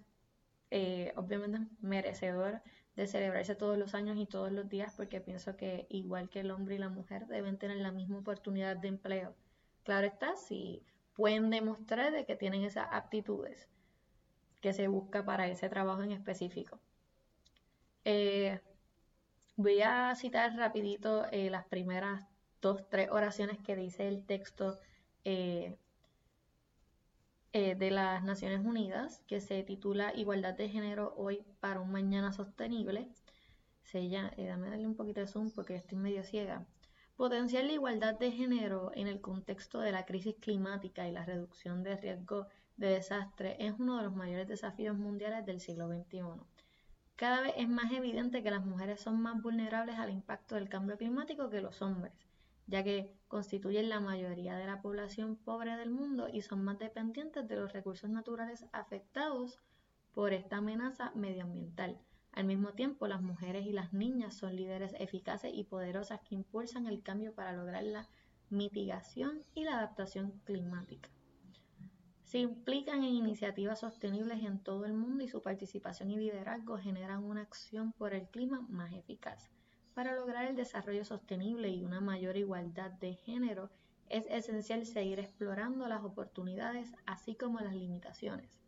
eh, 0.70 1.12
obviamente, 1.16 1.60
merecedor 1.80 2.62
de 2.96 3.06
celebrarse 3.06 3.54
todos 3.54 3.78
los 3.78 3.94
años 3.94 4.16
y 4.18 4.26
todos 4.26 4.52
los 4.52 4.68
días, 4.68 4.94
porque 4.96 5.20
pienso 5.20 5.56
que 5.56 5.86
igual 5.90 6.30
que 6.30 6.40
el 6.40 6.50
hombre 6.50 6.76
y 6.76 6.78
la 6.78 6.88
mujer 6.88 7.26
deben 7.26 7.58
tener 7.58 7.78
la 7.78 7.92
misma 7.92 8.18
oportunidad 8.18 8.76
de 8.76 8.88
empleo 8.88 9.34
Claro 9.88 10.06
está, 10.06 10.36
si 10.36 10.82
pueden 11.14 11.48
demostrar 11.48 12.12
de 12.12 12.26
que 12.26 12.36
tienen 12.36 12.62
esas 12.62 12.88
aptitudes 12.92 13.70
que 14.60 14.74
se 14.74 14.86
busca 14.86 15.24
para 15.24 15.48
ese 15.48 15.70
trabajo 15.70 16.02
en 16.02 16.12
específico. 16.12 16.78
Eh, 18.04 18.60
voy 19.58 19.82
a 19.82 20.14
citar 20.14 20.56
rapidito 20.56 21.26
eh, 21.32 21.50
las 21.50 21.64
primeras 21.66 22.24
dos, 22.62 22.88
tres 22.88 23.10
oraciones 23.10 23.58
que 23.58 23.74
dice 23.74 24.06
el 24.06 24.24
texto 24.24 24.78
eh, 25.24 25.76
de 27.52 27.90
las 27.90 28.22
Naciones 28.22 28.64
Unidas, 28.64 29.20
que 29.26 29.40
se 29.40 29.64
titula 29.64 30.14
Igualdad 30.14 30.54
de 30.54 30.68
Género 30.68 31.12
hoy 31.16 31.44
para 31.58 31.80
un 31.80 31.90
mañana 31.90 32.32
sostenible. 32.32 33.08
Se 33.82 34.08
llama, 34.08 34.32
dame 34.36 34.70
darle 34.70 34.86
un 34.86 34.94
poquito 34.94 35.20
de 35.20 35.26
zoom 35.26 35.50
porque 35.50 35.74
estoy 35.74 35.98
medio 35.98 36.22
ciega. 36.22 36.64
Potenciar 37.16 37.64
la 37.64 37.72
igualdad 37.72 38.16
de 38.16 38.30
género 38.30 38.92
en 38.94 39.08
el 39.08 39.20
contexto 39.20 39.80
de 39.80 39.90
la 39.90 40.06
crisis 40.06 40.36
climática 40.38 41.08
y 41.08 41.10
la 41.10 41.24
reducción 41.24 41.82
de 41.82 41.96
riesgo 41.96 42.46
de 42.76 42.90
desastre 42.90 43.56
es 43.58 43.74
uno 43.80 43.96
de 43.96 44.04
los 44.04 44.14
mayores 44.14 44.46
desafíos 44.46 44.96
mundiales 44.96 45.44
del 45.44 45.58
siglo 45.58 45.88
XXI. 45.88 46.22
Cada 47.18 47.40
vez 47.40 47.54
es 47.56 47.68
más 47.68 47.90
evidente 47.90 48.44
que 48.44 48.50
las 48.52 48.64
mujeres 48.64 49.00
son 49.00 49.20
más 49.20 49.42
vulnerables 49.42 49.96
al 49.96 50.10
impacto 50.10 50.54
del 50.54 50.68
cambio 50.68 50.96
climático 50.96 51.50
que 51.50 51.60
los 51.60 51.82
hombres, 51.82 52.12
ya 52.68 52.84
que 52.84 53.12
constituyen 53.26 53.88
la 53.88 53.98
mayoría 53.98 54.54
de 54.54 54.66
la 54.66 54.80
población 54.80 55.34
pobre 55.34 55.76
del 55.76 55.90
mundo 55.90 56.28
y 56.32 56.42
son 56.42 56.62
más 56.62 56.78
dependientes 56.78 57.48
de 57.48 57.56
los 57.56 57.72
recursos 57.72 58.08
naturales 58.08 58.66
afectados 58.70 59.58
por 60.14 60.32
esta 60.32 60.58
amenaza 60.58 61.10
medioambiental. 61.16 61.98
Al 62.30 62.44
mismo 62.44 62.74
tiempo, 62.74 63.08
las 63.08 63.20
mujeres 63.20 63.66
y 63.66 63.72
las 63.72 63.92
niñas 63.92 64.34
son 64.34 64.54
líderes 64.54 64.94
eficaces 65.00 65.52
y 65.52 65.64
poderosas 65.64 66.20
que 66.20 66.36
impulsan 66.36 66.86
el 66.86 67.02
cambio 67.02 67.34
para 67.34 67.52
lograr 67.52 67.82
la 67.82 68.06
mitigación 68.48 69.42
y 69.56 69.64
la 69.64 69.76
adaptación 69.78 70.40
climática. 70.44 71.08
Se 72.28 72.36
implican 72.36 73.04
en 73.04 73.14
iniciativas 73.14 73.80
sostenibles 73.80 74.42
en 74.42 74.58
todo 74.58 74.84
el 74.84 74.92
mundo 74.92 75.24
y 75.24 75.28
su 75.28 75.40
participación 75.40 76.10
y 76.10 76.16
liderazgo 76.18 76.76
generan 76.76 77.24
una 77.24 77.40
acción 77.40 77.94
por 77.94 78.12
el 78.12 78.28
clima 78.28 78.60
más 78.68 78.92
eficaz. 78.92 79.50
Para 79.94 80.14
lograr 80.14 80.44
el 80.44 80.54
desarrollo 80.54 81.06
sostenible 81.06 81.70
y 81.70 81.86
una 81.86 82.02
mayor 82.02 82.36
igualdad 82.36 82.90
de 82.90 83.14
género, 83.14 83.70
es 84.10 84.26
esencial 84.26 84.84
seguir 84.84 85.20
explorando 85.20 85.88
las 85.88 86.04
oportunidades 86.04 86.92
así 87.06 87.34
como 87.34 87.60
las 87.60 87.74
limitaciones 87.74 88.60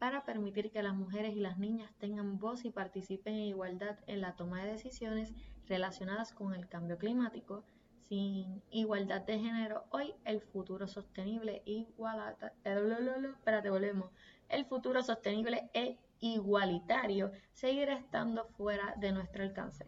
para 0.00 0.24
permitir 0.24 0.70
que 0.72 0.82
las 0.82 0.94
mujeres 0.94 1.36
y 1.36 1.40
las 1.40 1.56
niñas 1.56 1.94
tengan 1.98 2.38
voz 2.40 2.64
y 2.64 2.70
participen 2.70 3.36
en 3.36 3.42
igualdad 3.42 3.96
en 4.08 4.22
la 4.22 4.34
toma 4.34 4.62
de 4.62 4.72
decisiones 4.72 5.32
relacionadas 5.66 6.32
con 6.32 6.52
el 6.52 6.68
cambio 6.68 6.98
climático. 6.98 7.64
Sin 8.08 8.62
igualdad 8.70 9.22
de 9.22 9.38
género, 9.38 9.84
hoy 9.90 10.14
el 10.26 10.42
futuro 10.42 10.86
sostenible 10.86 11.62
igualata, 11.64 12.48
espérate, 12.48 13.70
volvemos. 13.70 14.10
El 14.50 14.66
futuro 14.66 15.02
sostenible 15.02 15.70
e 15.72 15.98
igualitario 16.20 17.32
seguirá 17.54 17.94
estando 17.94 18.44
fuera 18.58 18.94
de 18.98 19.12
nuestro 19.12 19.42
alcance. 19.42 19.86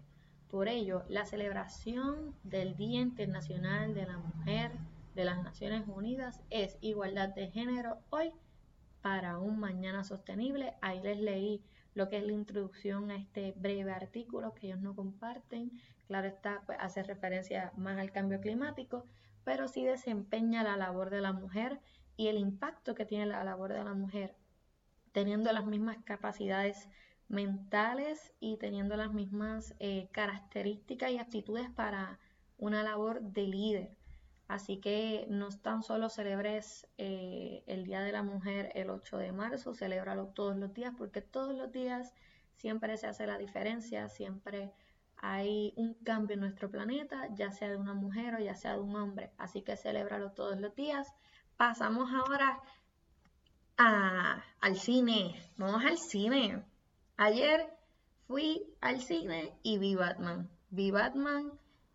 Por 0.49 0.67
ello, 0.67 1.05
la 1.09 1.27
celebración 1.27 2.35
del 2.43 2.75
Día 2.75 3.01
Internacional 3.01 3.93
de 3.93 4.07
la 4.07 4.17
Mujer 4.17 4.73
de 5.15 5.25
las 5.27 5.43
Naciones 5.43 5.85
Unidas 5.87 6.41
es 6.49 6.79
igualdad 6.81 7.29
de 7.29 7.51
género 7.51 7.99
hoy 8.09 8.33
para 9.03 9.39
un 9.39 9.61
mañana 9.61 10.05
sostenible. 10.05 10.73
Ahí 10.81 11.01
les 11.03 11.21
leí 11.21 11.63
lo 11.97 12.11
que 12.11 12.19
es 12.19 12.27
la 12.27 12.33
introducción 12.33 13.11
a 13.11 13.17
este 13.17 13.55
breve 13.57 13.91
artículo 13.91 14.53
que 14.53 14.67
ellos 14.67 14.81
no 14.81 14.95
comparten. 14.95 15.73
Claro 16.07 16.29
está, 16.29 16.63
pues 16.67 16.77
hace 16.79 17.03
referencia 17.03 17.73
más 17.75 17.99
al 17.99 18.13
cambio 18.13 18.39
climático, 18.39 19.07
pero 19.45 19.67
sí 19.67 19.83
desempeña 19.83 20.63
la 20.63 20.77
labor 20.77 21.09
de 21.09 21.23
la 21.23 21.33
mujer 21.33 21.81
y 22.19 22.29
el 22.29 22.37
impacto 22.37 22.95
que 22.95 23.07
tiene 23.07 23.25
la 23.25 23.43
labor 23.45 23.73
de 23.73 23.83
la 23.83 23.95
mujer, 23.95 24.37
teniendo 25.13 25.51
las 25.53 25.65
mismas 25.65 25.97
capacidades 26.05 26.91
mentales 27.29 28.35
y 28.41 28.59
teniendo 28.59 28.97
las 28.99 29.15
mismas 29.15 29.75
eh, 29.79 30.09
características 30.13 31.11
y 31.13 31.19
actitudes 31.19 31.71
para 31.71 32.19
una 32.59 32.83
labor 32.83 33.23
de 33.23 33.43
líder. 33.43 33.97
Así 34.49 34.79
que 34.79 35.27
no 35.29 35.49
tan 35.49 35.83
solo 35.83 36.09
celebres 36.09 36.87
eh, 36.99 37.65
el 37.67 37.85
Día 37.85 38.01
de 38.01 38.13
la 38.13 38.23
Mujer 38.23 38.71
el 38.75 38.91
8 38.91 39.19
de 39.19 39.33
marzo, 39.33 39.75
celébralo 39.75 40.29
todos 40.29 40.57
los 40.57 40.73
días, 40.73 40.95
porque 40.97 41.21
todos 41.21 41.55
los 41.55 41.73
días 41.73 42.15
siempre 42.55 42.97
se 42.97 43.09
hace 43.09 43.27
la 43.27 43.39
diferencia, 43.39 44.09
siempre 44.09 44.73
hay 45.19 45.73
un 45.77 45.95
cambio 45.95 46.35
en 46.35 46.41
nuestro 46.41 46.71
planeta, 46.71 47.29
ya 47.35 47.51
sea 47.51 47.71
de 47.71 47.77
una 47.77 47.95
mujer 47.95 48.35
o 48.35 48.39
ya 48.39 48.55
sea 48.55 48.75
de 48.75 48.81
un 48.81 48.95
hombre. 48.95 49.31
Así 49.39 49.63
que 49.63 49.77
celébralo 49.77 50.33
todos 50.33 50.61
los 50.61 50.75
días. 50.75 51.13
Pasamos 51.57 52.11
ahora 52.13 52.61
al 53.77 54.77
cine. 54.77 55.35
Vamos 55.57 55.85
al 55.85 55.99
cine. 55.99 56.63
Ayer 57.17 57.73
fui 58.27 58.63
al 58.81 59.01
cine 59.01 59.59
y 59.63 59.79
vi 59.79 59.95
Batman. 59.95 60.51
Vi 60.71 60.91
Batman 60.91 61.53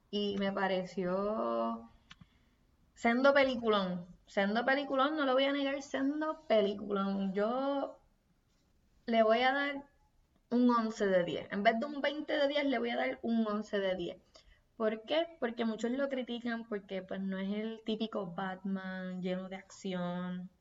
y 0.09 0.35
me 0.39 0.51
pareció 0.51 1.90
Sendo 3.01 3.33
peliculón. 3.33 4.05
Sendo 4.27 4.63
peliculón, 4.63 5.17
no 5.17 5.25
lo 5.25 5.33
voy 5.33 5.45
a 5.45 5.51
negar, 5.51 5.81
sendo 5.81 6.45
peliculón. 6.45 7.33
Yo 7.33 7.99
le 9.07 9.23
voy 9.23 9.39
a 9.39 9.51
dar 9.51 9.83
un 10.51 10.69
11 10.69 11.07
de 11.07 11.23
10. 11.23 11.47
En 11.51 11.63
vez 11.63 11.79
de 11.79 11.87
un 11.87 11.99
20 11.99 12.31
de 12.31 12.47
10, 12.47 12.65
le 12.65 12.77
voy 12.77 12.91
a 12.91 12.97
dar 12.97 13.19
un 13.23 13.47
11 13.47 13.79
de 13.79 13.95
10. 13.95 14.17
¿Por 14.77 15.01
qué? 15.01 15.35
Porque 15.39 15.65
muchos 15.65 15.89
lo 15.89 16.09
critican 16.09 16.63
porque 16.65 17.01
pues 17.01 17.19
no 17.19 17.39
es 17.39 17.49
el 17.49 17.81
típico 17.87 18.35
Batman 18.35 19.19
lleno 19.19 19.49
de 19.49 19.55
acción. 19.55 20.51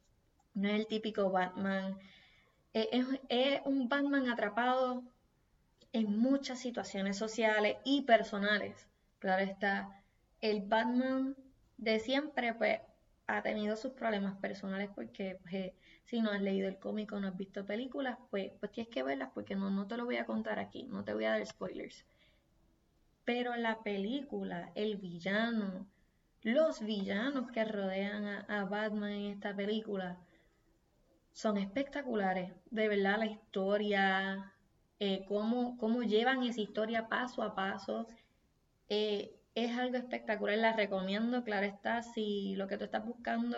No 0.55 0.69
es 0.71 0.81
el 0.81 0.87
típico 0.87 1.31
Batman. 1.31 1.99
Es, 2.73 3.07
es 3.29 3.61
un 3.67 3.91
Batman 3.91 4.31
atrapado 4.31 5.05
en 5.93 6.19
muchas 6.19 6.59
situaciones 6.59 7.19
sociales 7.19 7.77
y 7.85 8.01
personales. 8.01 8.89
Claro 9.19 9.43
está, 9.43 10.03
el 10.41 10.63
Batman 10.63 11.37
de 11.81 11.99
siempre, 11.99 12.55
pues 12.55 12.79
ha 13.27 13.43
tenido 13.43 13.77
sus 13.77 13.93
problemas 13.93 14.37
personales 14.39 14.91
porque 14.95 15.39
pues, 15.43 15.73
si 16.05 16.21
no 16.21 16.31
has 16.31 16.43
leído 16.43 16.69
el 16.69 16.79
cómic 16.79 17.13
o 17.13 17.21
no 17.21 17.29
has 17.29 17.37
visto 17.37 17.65
películas, 17.65 18.19
pues, 18.31 18.53
pues 18.61 18.71
tienes 18.73 18.93
que 18.93 19.03
verlas 19.03 19.31
porque 19.33 19.57
no, 19.57 19.71
no 19.71 19.87
te 19.87 19.97
lo 19.97 20.05
voy 20.05 20.17
a 20.17 20.27
contar 20.27 20.59
aquí, 20.59 20.85
no 20.85 21.05
te 21.05 21.15
voy 21.15 21.25
a 21.25 21.31
dar 21.31 21.47
spoilers. 21.47 22.05
Pero 23.25 23.57
la 23.57 23.83
película, 23.83 24.73
el 24.75 24.97
villano, 24.97 25.87
los 26.43 26.81
villanos 26.81 27.51
que 27.51 27.65
rodean 27.65 28.27
a, 28.27 28.65
Batman 28.65 29.13
en 29.13 29.31
esta 29.33 29.55
película 29.55 30.19
son 31.33 31.57
espectaculares. 31.57 32.53
De 32.71 32.89
verdad, 32.89 33.19
la 33.19 33.27
historia, 33.27 34.53
eh, 34.99 35.25
cómo, 35.27 35.79
cómo, 35.79 36.03
llevan 36.03 36.43
esa 36.43 36.61
historia 36.61 37.09
paso 37.09 37.43
a 37.43 37.55
paso. 37.55 38.07
Eh, 38.89 39.40
es 39.55 39.77
algo 39.77 39.97
espectacular, 39.97 40.59
la 40.59 40.73
recomiendo, 40.73 41.45
claro 41.45 41.67
está, 41.67 42.03
si 42.03 42.55
lo 42.57 42.67
que 42.69 42.79
tú 42.79 42.85
estás 42.85 43.05
buscando 43.05 43.57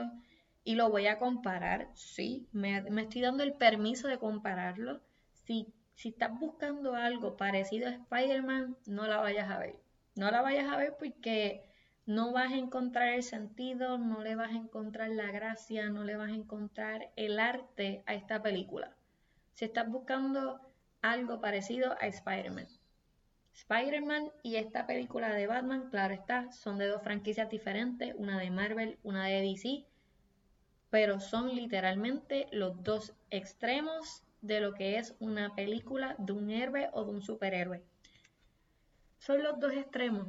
y 0.64 0.74
lo 0.76 0.90
voy 0.90 1.06
a 1.06 1.18
comparar, 1.18 1.88
sí, 1.94 2.48
me, 2.52 2.78
estoy 3.00 3.20
dando 3.20 3.42
el 3.42 3.54
permiso 3.54 4.08
de 4.08 4.18
compararlo. 4.18 5.00
Si, 5.44 5.66
si 5.94 6.10
estás 6.10 6.38
buscando 6.38 6.94
algo 6.94 7.36
parecido 7.36 7.88
a 7.88 7.92
Spider-Man, 7.92 8.76
no 8.86 9.06
la 9.06 9.18
vayas 9.18 9.50
a 9.50 9.58
ver. 9.58 9.76
No 10.14 10.30
la 10.30 10.42
vayas 10.42 10.68
a 10.72 10.76
ver 10.76 10.94
porque 10.98 11.62
no 12.06 12.32
vas 12.32 12.52
a 12.52 12.56
encontrar 12.56 13.08
el 13.08 13.22
sentido, 13.22 13.98
no 13.98 14.22
le 14.22 14.34
vas 14.34 14.52
a 14.52 14.56
encontrar 14.56 15.10
la 15.10 15.30
gracia, 15.30 15.88
no 15.88 16.04
le 16.04 16.16
vas 16.16 16.30
a 16.30 16.34
encontrar 16.34 17.10
el 17.16 17.38
arte 17.38 18.02
a 18.06 18.14
esta 18.14 18.42
película. 18.42 18.96
Si 19.52 19.64
estás 19.64 19.88
buscando 19.88 20.60
algo 21.00 21.40
parecido 21.40 21.92
a 22.00 22.06
Spider-Man. 22.06 22.68
Spider-Man 23.54 24.30
y 24.42 24.56
esta 24.56 24.86
película 24.86 25.32
de 25.32 25.46
Batman, 25.46 25.88
claro 25.90 26.14
está, 26.14 26.50
son 26.52 26.78
de 26.78 26.86
dos 26.88 27.02
franquicias 27.02 27.50
diferentes, 27.50 28.14
una 28.16 28.38
de 28.38 28.50
Marvel, 28.50 28.98
una 29.02 29.26
de 29.26 29.40
DC, 29.42 29.84
pero 30.90 31.20
son 31.20 31.54
literalmente 31.54 32.46
los 32.52 32.82
dos 32.82 33.14
extremos 33.30 34.22
de 34.40 34.60
lo 34.60 34.74
que 34.74 34.98
es 34.98 35.14
una 35.20 35.54
película 35.54 36.16
de 36.18 36.32
un 36.32 36.50
héroe 36.50 36.90
o 36.92 37.04
de 37.04 37.10
un 37.10 37.22
superhéroe. 37.22 37.82
Son 39.18 39.42
los 39.42 39.60
dos 39.60 39.72
extremos, 39.72 40.28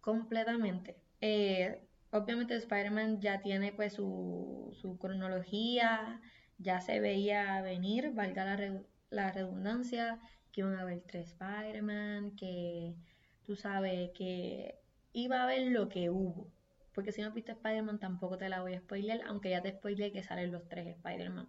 completamente. 0.00 0.96
Eh, 1.20 1.80
obviamente 2.10 2.54
Spider-Man 2.56 3.20
ya 3.20 3.40
tiene 3.40 3.72
pues 3.72 3.94
su, 3.94 4.76
su, 4.80 4.98
cronología, 4.98 6.20
ya 6.58 6.80
se 6.80 7.00
veía 7.00 7.62
venir, 7.62 8.12
valga 8.12 8.44
la, 8.44 8.82
la 9.10 9.32
redundancia, 9.32 10.20
que 10.52 10.60
iban 10.60 10.76
a 10.76 10.82
haber 10.82 11.00
tres 11.02 11.30
Spider-Man, 11.30 12.36
que 12.36 12.94
tú 13.42 13.56
sabes 13.56 14.10
que 14.14 14.78
iba 15.12 15.40
a 15.40 15.44
haber 15.44 15.70
lo 15.72 15.88
que 15.88 16.10
hubo. 16.10 16.50
Porque 16.94 17.12
si 17.12 17.22
no 17.22 17.28
has 17.28 17.34
visto 17.34 17.52
Spider-Man 17.52 17.98
tampoco 17.98 18.38
te 18.38 18.48
la 18.48 18.60
voy 18.60 18.74
a 18.74 18.80
spoiler, 18.80 19.22
aunque 19.26 19.50
ya 19.50 19.62
te 19.62 19.72
spoilé 19.72 20.12
que 20.12 20.22
salen 20.22 20.52
los 20.52 20.68
tres 20.68 20.86
Spider-Man. 20.88 21.48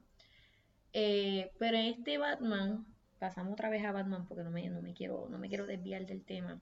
Eh, 0.94 1.52
pero 1.60 1.78
en 1.78 1.86
este 1.88 2.18
Batman, 2.18 2.86
pasamos 3.20 3.54
otra 3.54 3.70
vez 3.70 3.84
a 3.86 3.92
Batman 3.92 4.26
porque 4.28 4.44
no 4.44 4.52
me, 4.52 4.70
no 4.70 4.82
me, 4.82 4.94
quiero, 4.94 5.28
no 5.30 5.38
me 5.38 5.50
quiero 5.50 5.66
desviar 5.66 6.06
del 6.06 6.24
tema. 6.24 6.62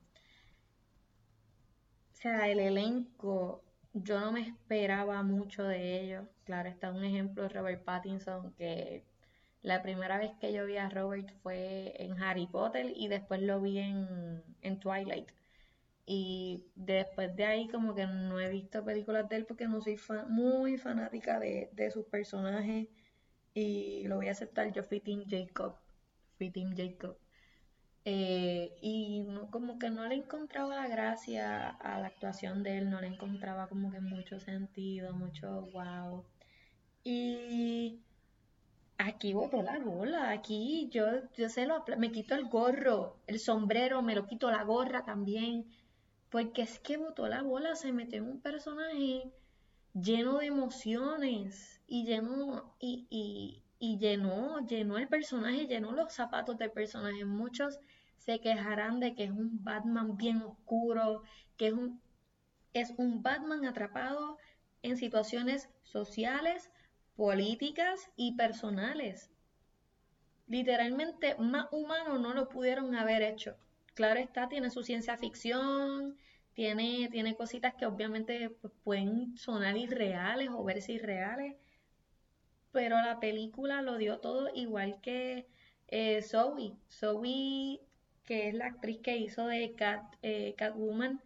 O 2.14 2.16
sea, 2.16 2.50
el 2.50 2.60
elenco, 2.60 3.64
yo 3.94 4.20
no 4.20 4.32
me 4.32 4.42
esperaba 4.42 5.24
mucho 5.24 5.64
de 5.64 6.02
ellos. 6.02 6.28
Claro, 6.44 6.70
está 6.70 6.92
un 6.92 7.04
ejemplo 7.04 7.44
de 7.44 7.50
Robert 7.50 7.84
Pattinson 7.84 8.54
que 8.54 9.06
la 9.62 9.84
primera 9.84 10.18
vez 10.18 10.32
que 10.40 10.54
yo 10.54 10.66
vi 10.66 10.78
a 10.78 10.90
Robert 10.90 11.30
fue 11.44 11.94
en 12.00 12.22
Harry 12.22 12.48
Potter 12.48 12.94
y 12.96 13.08
después 13.08 13.42
lo 13.42 13.62
vi 13.62 13.80
en, 13.80 14.80
Twilight. 14.80 15.30
Y 16.06 16.66
después 16.76 17.36
de 17.36 17.46
ahí 17.46 17.68
como 17.70 17.94
que 17.96 18.08
no 18.08 18.40
he 18.40 18.50
visto 18.50 18.84
películas 18.84 19.30
de 19.30 19.38
él 19.38 19.46
porque 19.46 19.68
no 19.68 19.82
soy 19.82 20.00
muy 20.28 20.78
fanática 20.78 21.40
de, 21.40 21.92
sus 21.94 22.06
personajes. 22.06 22.88
Y 23.54 24.08
lo 24.08 24.18
voy 24.18 24.30
a 24.30 24.32
aceptar, 24.32 24.72
yo 24.74 24.84
fui 24.84 25.00
Team 25.00 25.26
Jacob. 25.30 25.76
Fui 26.38 26.50
Team 26.50 26.76
Jacob. 26.76 27.18
Eh, 28.04 28.76
y 28.82 29.28
como 29.52 29.78
que 29.78 29.92
no 29.92 30.08
le 30.08 30.16
encontraba 30.16 30.76
la 30.76 30.88
gracia 30.88 31.70
a 31.70 32.00
la 32.00 32.08
actuación 32.08 32.64
de 32.64 32.80
él, 32.80 32.90
no 32.90 33.00
le 33.00 33.08
encontraba 33.08 33.68
como 33.68 33.92
que 33.92 34.00
mucho 34.00 34.40
sentido, 34.40 35.14
mucho 35.14 35.70
wow. 35.74 36.26
Y 37.04 38.02
aquí 39.02 39.34
botó 39.34 39.62
la 39.62 39.80
bola, 39.80 40.32
aquí 40.32 40.90
yo, 40.92 41.06
yo 41.36 41.50
se 41.50 41.66
lo, 41.66 41.84
me 41.98 42.12
quito 42.12 42.36
el 42.36 42.48
gorro, 42.48 43.18
el 43.28 43.40
sombrero, 43.40 44.02
me 44.02 44.16
lo 44.16 44.26
quito 44.28 44.52
la 44.52 44.64
gorra 44.64 45.04
también, 45.04 45.66
porque 46.30 46.62
es 46.62 46.80
que 46.80 46.98
botó 46.98 47.28
la 47.28 47.42
bola, 47.42 47.76
se 47.76 47.92
metió 47.92 48.20
en 48.20 48.30
un 48.30 48.42
personaje 48.42 49.32
lleno 49.94 50.38
de 50.38 50.48
emociones 50.48 51.82
y 51.88 52.06
lleno, 52.06 52.76
y, 52.80 53.08
y, 53.10 53.64
y 53.80 53.98
llenó, 53.98 54.66
llenó 54.66 54.98
el 54.98 55.08
personaje, 55.08 55.68
llenó 55.68 55.92
los 55.92 56.14
zapatos 56.14 56.58
del 56.58 56.72
personaje. 56.72 57.26
Muchos 57.26 57.80
se 58.18 58.40
quejarán 58.40 59.00
de 59.00 59.16
que 59.16 59.26
es 59.26 59.32
un 59.32 59.64
Batman 59.64 60.16
bien 60.16 60.42
oscuro, 60.44 61.24
que 61.58 61.68
es 61.68 61.74
un, 61.74 62.00
es 62.74 62.94
un 62.98 63.22
Batman 63.24 63.66
atrapado 63.66 64.38
en 64.84 64.98
situaciones 64.98 65.70
sociales, 65.84 66.72
políticas 67.16 68.10
y 68.16 68.36
personales. 68.36 69.30
Literalmente 70.48 71.36
más 71.36 71.68
humano 71.72 72.18
no 72.18 72.34
lo 72.34 72.50
pudieron 72.50 72.96
haber 72.96 73.22
hecho. 73.22 73.56
Claro 73.94 74.20
está, 74.20 74.50
tiene 74.50 74.70
su 74.70 74.84
ciencia 74.84 75.18
ficción, 75.18 76.18
tiene, 76.54 77.10
tiene 77.12 77.36
cositas 77.36 77.74
que 77.76 77.86
obviamente 77.86 78.50
pues, 78.50 78.74
pueden 78.84 79.38
sonar 79.38 79.78
irreales 79.78 80.50
o 80.52 80.64
verse 80.64 80.94
irreales, 80.94 81.56
pero 82.72 83.02
la 83.02 83.20
película 83.20 83.82
lo 83.82 83.98
dio 83.98 84.20
todo 84.20 84.50
igual 84.54 85.00
que 85.02 85.48
eh, 85.88 86.22
Zoe. 86.22 86.74
Zoe, 86.90 87.82
que 88.26 88.48
es 88.48 88.54
la 88.54 88.68
actriz 88.68 89.00
que 89.02 89.18
hizo 89.18 89.48
de 89.48 89.74
Cat, 89.74 90.16
eh, 90.22 90.56
Catwoman, 90.58 91.22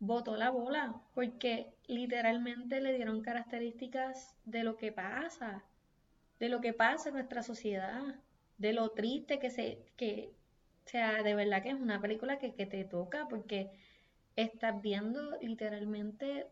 botó 0.00 0.36
la 0.36 0.50
bola 0.50 1.00
porque 1.14 1.72
literalmente 1.88 2.80
le 2.80 2.94
dieron 2.94 3.22
características 3.22 4.36
de 4.44 4.62
lo 4.62 4.76
que 4.76 4.92
pasa, 4.92 5.64
de 6.38 6.48
lo 6.48 6.60
que 6.60 6.74
pasa 6.74 7.08
en 7.08 7.16
nuestra 7.16 7.42
sociedad, 7.42 8.14
de 8.58 8.72
lo 8.72 8.90
triste 8.90 9.38
que 9.38 9.50
se, 9.50 9.86
que, 9.96 10.34
o 10.86 10.88
sea, 10.88 11.22
de 11.22 11.34
verdad 11.34 11.62
que 11.62 11.70
es 11.70 11.80
una 11.80 12.00
película 12.00 12.38
que, 12.38 12.54
que 12.54 12.66
te 12.66 12.84
toca 12.84 13.26
porque 13.28 13.70
estás 14.36 14.80
viendo 14.82 15.36
literalmente 15.40 16.46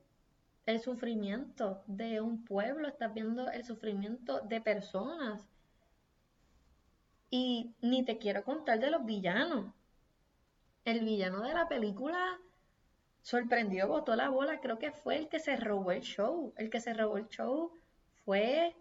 el 0.65 0.81
sufrimiento 0.81 1.85
de 1.87 2.21
un 2.21 2.45
pueblo, 2.45 2.89
estás 2.89 3.15
viendo 3.15 3.49
el 3.51 3.65
sufrimiento 3.65 4.41
de 4.41 4.61
personas. 4.61 5.47
Y 7.31 7.75
ni 7.83 8.05
te 8.05 8.19
quiero 8.19 8.43
contar 8.43 8.81
de 8.81 8.91
los 8.91 9.05
villanos. 9.05 9.73
El 10.85 11.05
villano 11.05 11.43
de 11.43 11.53
la 11.53 11.69
película 11.69 12.41
sorprendió, 13.27 13.89
botó 13.89 14.15
la 14.15 14.29
bola, 14.29 14.61
creo 14.61 14.79
que 14.79 14.93
fue 14.93 15.17
el 15.17 15.29
que 15.29 15.41
se 15.41 15.57
robó 15.57 15.91
el 15.91 16.03
show. 16.03 16.55
El 16.57 16.71
que 16.71 16.81
se 16.81 16.95
robó 16.95 17.19
el 17.19 17.27
show 17.27 17.73
fue 18.25 18.73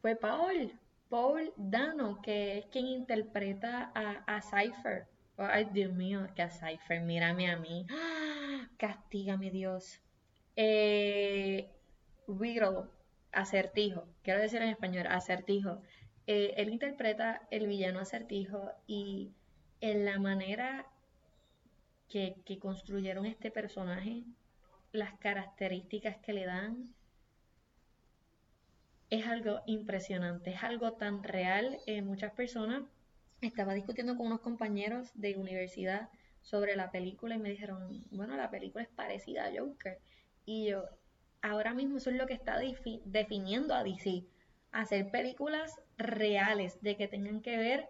fue 0.00 0.16
Paul, 0.16 0.72
Paul 1.10 1.52
Dano, 1.58 2.22
que 2.22 2.56
es 2.56 2.66
quien 2.66 2.86
interpreta 2.86 3.92
a, 3.94 4.24
a 4.26 4.40
Cypher. 4.40 5.08
Ay, 5.36 5.68
Dios 5.72 5.92
mío, 5.92 6.26
que 6.34 6.40
a 6.40 6.48
Cypher, 6.48 7.02
mírame 7.02 7.50
a 7.50 7.58
mí. 7.58 7.86
¡Ah! 7.90 8.66
Castígame, 8.78 9.50
Dios. 9.50 10.00
Eh, 10.56 11.68
Riddle, 12.26 12.88
acertijo, 13.30 14.08
quiero 14.22 14.40
decir 14.40 14.62
en 14.62 14.70
español, 14.70 15.06
acertijo. 15.06 15.82
Eh, 16.26 16.54
él 16.56 16.70
interpreta 16.70 17.42
el 17.50 17.66
villano 17.66 18.00
acertijo 18.00 18.72
y 18.86 19.34
en 19.82 20.06
la 20.06 20.18
manera 20.18 20.86
que, 22.10 22.58
construyeron 22.58 23.24
este 23.24 23.50
personaje, 23.50 24.24
las 24.92 25.14
características 25.18 26.16
que 26.18 26.32
le 26.32 26.44
dan, 26.44 26.92
es 29.08 29.26
algo 29.26 29.60
impresionante, 29.66 30.50
es 30.50 30.62
algo 30.62 30.92
tan 30.92 31.22
real. 31.22 31.78
en 31.86 32.06
muchas 32.06 32.32
personas, 32.32 32.82
estaba 33.40 33.74
discutiendo 33.74 34.16
con 34.16 34.26
unos 34.26 34.40
compañeros 34.40 35.10
de 35.14 35.36
universidad 35.36 36.10
sobre 36.42 36.76
la 36.76 36.90
película 36.90 37.36
y 37.36 37.38
me 37.38 37.50
dijeron, 37.50 38.04
bueno, 38.10 38.36
la 38.36 38.50
película 38.50 38.82
es 38.84 38.90
parecida 38.90 39.46
a 39.46 39.52
Joker. 39.56 39.98
Y 40.44 40.68
yo, 40.70 40.84
ahora 41.42 41.74
mismo 41.74 41.98
eso 41.98 42.10
es 42.10 42.16
lo 42.16 42.26
que 42.26 42.34
está 42.34 42.58
definiendo 43.04 43.74
a 43.74 43.84
DC, 43.84 44.24
hacer 44.72 45.10
películas 45.10 45.80
reales, 45.96 46.80
de 46.82 46.96
que 46.96 47.08
tengan 47.08 47.40
que 47.40 47.56
ver 47.56 47.88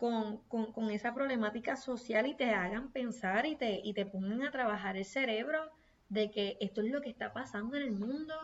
con, 0.00 0.90
esa 0.90 1.14
problemática 1.14 1.76
social 1.76 2.26
y 2.26 2.34
te 2.34 2.50
hagan 2.52 2.90
pensar 2.90 3.44
y 3.44 3.54
te, 3.54 3.82
y 3.84 3.92
te 3.92 4.06
pongan 4.06 4.42
a 4.42 4.50
trabajar 4.50 4.96
el 4.96 5.04
cerebro 5.04 5.70
de 6.08 6.30
que 6.30 6.56
esto 6.60 6.80
es 6.80 6.90
lo 6.90 7.02
que 7.02 7.10
está 7.10 7.34
pasando 7.34 7.76
en 7.76 7.82
el 7.82 7.92
mundo 7.92 8.34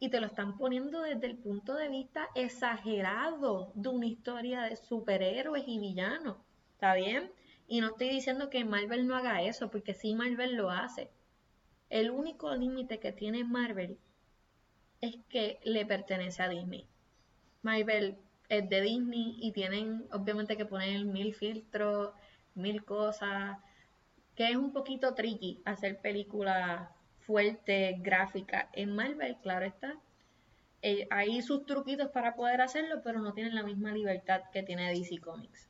y 0.00 0.08
te 0.08 0.20
lo 0.20 0.26
están 0.26 0.56
poniendo 0.56 1.02
desde 1.02 1.26
el 1.26 1.36
punto 1.36 1.74
de 1.74 1.90
vista 1.90 2.28
exagerado 2.34 3.72
de 3.74 3.88
una 3.90 4.06
historia 4.06 4.62
de 4.62 4.76
superhéroes 4.76 5.64
y 5.66 5.78
villanos. 5.78 6.38
¿Está 6.72 6.94
bien? 6.94 7.30
Y 7.68 7.80
no 7.80 7.88
estoy 7.88 8.08
diciendo 8.08 8.48
que 8.48 8.64
Marvel 8.64 9.06
no 9.06 9.16
haga 9.16 9.42
eso, 9.42 9.70
porque 9.70 9.92
sí 9.92 10.14
Marvel 10.14 10.56
lo 10.56 10.70
hace. 10.70 11.10
El 11.90 12.10
único 12.10 12.54
límite 12.54 13.00
que 13.00 13.12
tiene 13.12 13.44
Marvel 13.44 13.98
es 15.02 15.16
que 15.28 15.60
le 15.62 15.84
pertenece 15.84 16.42
a 16.42 16.48
Disney. 16.48 16.86
Marvel 17.62 18.16
es 18.48 18.68
de 18.68 18.80
Disney 18.80 19.36
y 19.40 19.52
tienen 19.52 20.06
obviamente 20.12 20.56
que 20.56 20.66
poner 20.66 21.04
mil 21.04 21.34
filtros, 21.34 22.12
mil 22.54 22.84
cosas, 22.84 23.58
que 24.34 24.48
es 24.50 24.56
un 24.56 24.72
poquito 24.72 25.14
tricky 25.14 25.60
hacer 25.64 26.00
películas 26.00 26.88
fuertes, 27.20 28.02
gráficas. 28.02 28.66
En 28.72 28.94
Marvel, 28.94 29.36
claro 29.42 29.66
está, 29.66 29.98
eh, 30.82 31.08
hay 31.10 31.42
sus 31.42 31.66
truquitos 31.66 32.10
para 32.10 32.36
poder 32.36 32.60
hacerlo, 32.60 33.00
pero 33.02 33.20
no 33.20 33.32
tienen 33.32 33.54
la 33.54 33.62
misma 33.62 33.92
libertad 33.92 34.42
que 34.52 34.62
tiene 34.62 34.90
DC 34.92 35.18
Comics. 35.18 35.68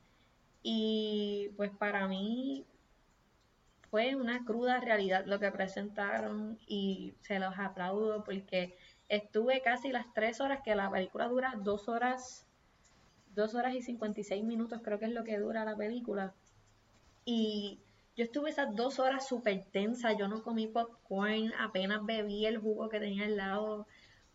Y 0.61 1.49
pues 1.57 1.71
para 1.71 2.07
mí 2.07 2.65
fue 3.89 4.15
una 4.15 4.43
cruda 4.43 4.79
realidad 4.79 5.25
lo 5.25 5.39
que 5.39 5.51
presentaron 5.51 6.59
y 6.67 7.13
se 7.21 7.39
los 7.39 7.57
aplaudo 7.57 8.23
porque 8.23 8.77
estuve 9.07 9.61
casi 9.61 9.91
las 9.91 10.13
tres 10.13 10.41
horas 10.41 10.61
que 10.63 10.75
la 10.75 10.91
película 10.91 11.27
dura 11.27 11.53
dos 11.57 11.87
horas 11.87 12.46
dos 13.37 13.55
horas 13.55 13.75
y 13.75 13.81
56 13.81 14.43
minutos 14.43 14.81
creo 14.83 14.99
que 14.99 15.05
es 15.05 15.11
lo 15.11 15.23
que 15.23 15.37
dura 15.37 15.63
la 15.63 15.77
película. 15.77 16.33
Y 17.23 17.79
yo 18.17 18.25
estuve 18.25 18.49
esas 18.49 18.75
dos 18.75 18.99
horas 18.99 19.27
súper 19.27 19.63
tensa, 19.71 20.11
yo 20.13 20.27
no 20.27 20.43
comí 20.43 20.67
popcorn, 20.67 21.53
apenas 21.59 22.03
bebí 22.05 22.45
el 22.47 22.57
jugo 22.57 22.89
que 22.89 22.99
tenía 22.99 23.25
al 23.25 23.37
lado, 23.37 23.87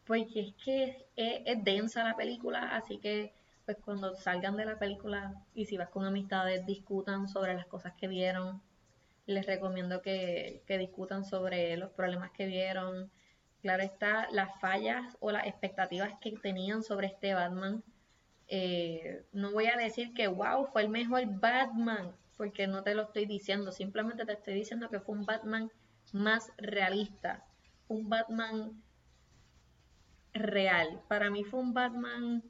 porque 0.07 0.41
es 0.41 0.55
que 0.65 1.07
es, 1.17 1.65
densa 1.65 2.05
la 2.05 2.17
película, 2.17 2.77
así 2.77 2.99
que 2.99 3.35
pues 3.65 3.77
cuando 3.85 4.15
salgan 4.15 4.57
de 4.57 4.67
la 4.67 4.79
película 4.79 5.35
y 5.55 5.67
si 5.67 5.77
vas 5.77 5.89
con 5.89 6.05
amistades 6.05 6.67
discutan 6.67 7.29
sobre 7.29 7.55
las 7.55 7.67
cosas 7.67 7.95
que 7.95 8.09
vieron, 8.09 8.63
les 9.27 9.47
recomiendo 9.47 10.01
que, 10.03 10.63
que 10.67 10.79
discutan 10.79 11.25
sobre 11.25 11.77
los 11.77 11.91
problemas 11.91 12.31
que 12.33 12.47
vieron, 12.47 13.11
claro 13.63 13.83
está, 13.83 14.29
las 14.31 14.61
fallas 14.61 15.17
o 15.21 15.33
las 15.33 15.47
expectativas 15.47 16.13
que 16.21 16.33
tenían 16.33 16.83
sobre 16.83 17.09
este 17.09 17.35
Batman 17.35 17.83
eh, 18.55 19.25
no 19.33 19.51
voy 19.51 19.65
a 19.69 19.79
decir 19.79 20.13
que, 20.13 20.29
wow, 20.29 20.67
fue 20.67 20.83
el 20.83 20.91
mejor 20.91 21.23
Batman, 21.41 22.15
porque 22.37 22.67
no 22.67 22.83
te 22.83 22.95
lo 22.95 23.05
estoy 23.05 23.25
diciendo, 23.25 23.73
simplemente 23.73 24.27
te 24.27 24.35
estoy 24.35 24.53
diciendo 24.53 24.91
que 24.91 25.01
fue 25.01 25.17
un 25.17 25.25
Batman 25.25 25.73
más 26.13 26.53
realista, 26.59 27.47
un 27.89 28.11
Batman 28.11 28.83
real. 30.35 31.01
Para 31.09 31.31
mí 31.31 31.45
fue 31.45 31.61
un 31.61 31.73
Batman, 31.73 32.43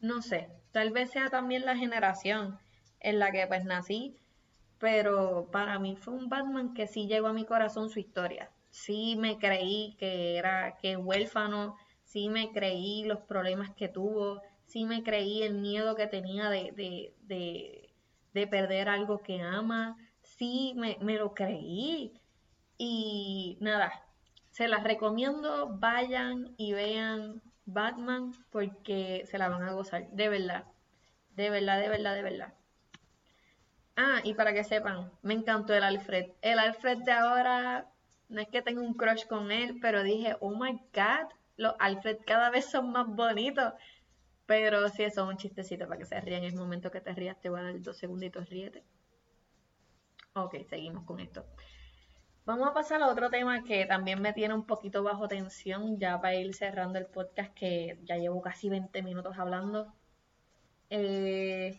no 0.00 0.22
sé, 0.22 0.48
tal 0.70 0.92
vez 0.92 1.10
sea 1.10 1.28
también 1.28 1.64
la 1.64 1.76
generación 1.76 2.56
en 3.00 3.18
la 3.18 3.32
que 3.32 3.48
pues 3.48 3.64
nací, 3.64 4.16
pero 4.78 5.48
para 5.50 5.80
mí 5.80 5.96
fue 5.96 6.14
un 6.14 6.28
Batman 6.28 6.72
que 6.72 6.86
sí 6.86 7.08
llegó 7.08 7.26
a 7.26 7.32
mi 7.32 7.44
corazón 7.44 7.90
su 7.90 7.98
historia. 7.98 8.52
Sí 8.70 9.16
me 9.18 9.38
creí 9.38 9.96
que 9.98 10.36
era 10.36 10.76
que 10.80 10.96
huérfano, 10.96 11.76
sí 12.04 12.28
me 12.28 12.52
creí 12.52 13.02
los 13.02 13.18
problemas 13.22 13.74
que 13.74 13.88
tuvo, 13.88 14.40
sí 14.68 14.84
me 14.84 15.02
creí 15.02 15.42
el 15.42 15.54
miedo 15.54 15.96
que 15.96 16.06
tenía 16.06 16.48
de, 16.50 17.14
perder 18.32 18.88
algo 18.88 19.18
que 19.18 19.42
ama, 19.42 19.96
sí 20.22 20.74
me, 20.76 20.96
lo 21.00 21.34
creí. 21.34 22.12
Y 22.76 23.58
nada, 23.60 23.90
se 24.50 24.68
las 24.68 24.84
recomiendo, 24.84 25.68
vayan 25.78 26.54
y 26.56 26.72
vean 26.72 27.42
Batman 27.64 28.32
porque 28.50 29.24
se 29.26 29.38
la 29.38 29.48
van 29.48 29.62
a 29.62 29.72
gozar, 29.72 30.08
de 30.10 30.28
verdad, 30.28 30.64
de 31.34 31.50
verdad, 31.50 31.80
de 31.80 31.88
verdad, 31.88 32.14
de 32.14 32.22
verdad. 32.22 32.54
Ah, 33.96 34.20
y 34.22 34.34
para 34.34 34.52
que 34.52 34.62
sepan, 34.62 35.10
me 35.22 35.34
encantó 35.34 35.74
el 35.74 35.82
Alfred. 35.82 36.30
El 36.40 36.60
Alfred 36.60 36.98
de 36.98 37.10
ahora, 37.10 37.88
no 38.28 38.40
es 38.40 38.48
que 38.48 38.62
tenga 38.62 38.80
un 38.80 38.94
crush 38.94 39.26
con 39.26 39.50
él, 39.50 39.78
pero 39.80 40.04
dije, 40.04 40.36
oh 40.38 40.50
my 40.50 40.78
god, 40.94 41.32
los 41.56 41.74
Alfred 41.80 42.18
cada 42.24 42.50
vez 42.50 42.66
son 42.66 42.92
más 42.92 43.08
bonitos. 43.08 43.72
Pero 44.48 44.88
si 44.88 45.04
eso 45.04 45.24
es 45.24 45.28
un 45.28 45.36
chistecito 45.36 45.86
para 45.86 45.98
que 45.98 46.06
se 46.06 46.18
rían. 46.22 46.42
En 46.42 46.54
el 46.54 46.56
momento 46.56 46.90
que 46.90 47.02
te 47.02 47.12
rías, 47.12 47.38
te 47.38 47.50
voy 47.50 47.60
a 47.60 47.64
dar 47.64 47.82
dos 47.82 47.98
segunditos, 47.98 48.48
ríete. 48.48 48.82
Ok, 50.32 50.54
seguimos 50.70 51.04
con 51.04 51.20
esto. 51.20 51.44
Vamos 52.46 52.66
a 52.66 52.72
pasar 52.72 53.02
a 53.02 53.08
otro 53.08 53.28
tema 53.28 53.62
que 53.62 53.84
también 53.84 54.22
me 54.22 54.32
tiene 54.32 54.54
un 54.54 54.64
poquito 54.64 55.02
bajo 55.02 55.28
tensión, 55.28 55.98
ya 55.98 56.18
para 56.18 56.34
ir 56.36 56.54
cerrando 56.54 56.98
el 56.98 57.04
podcast 57.04 57.52
que 57.52 57.98
ya 58.04 58.16
llevo 58.16 58.40
casi 58.40 58.70
20 58.70 59.02
minutos 59.02 59.38
hablando. 59.38 59.92
Eh, 60.88 61.78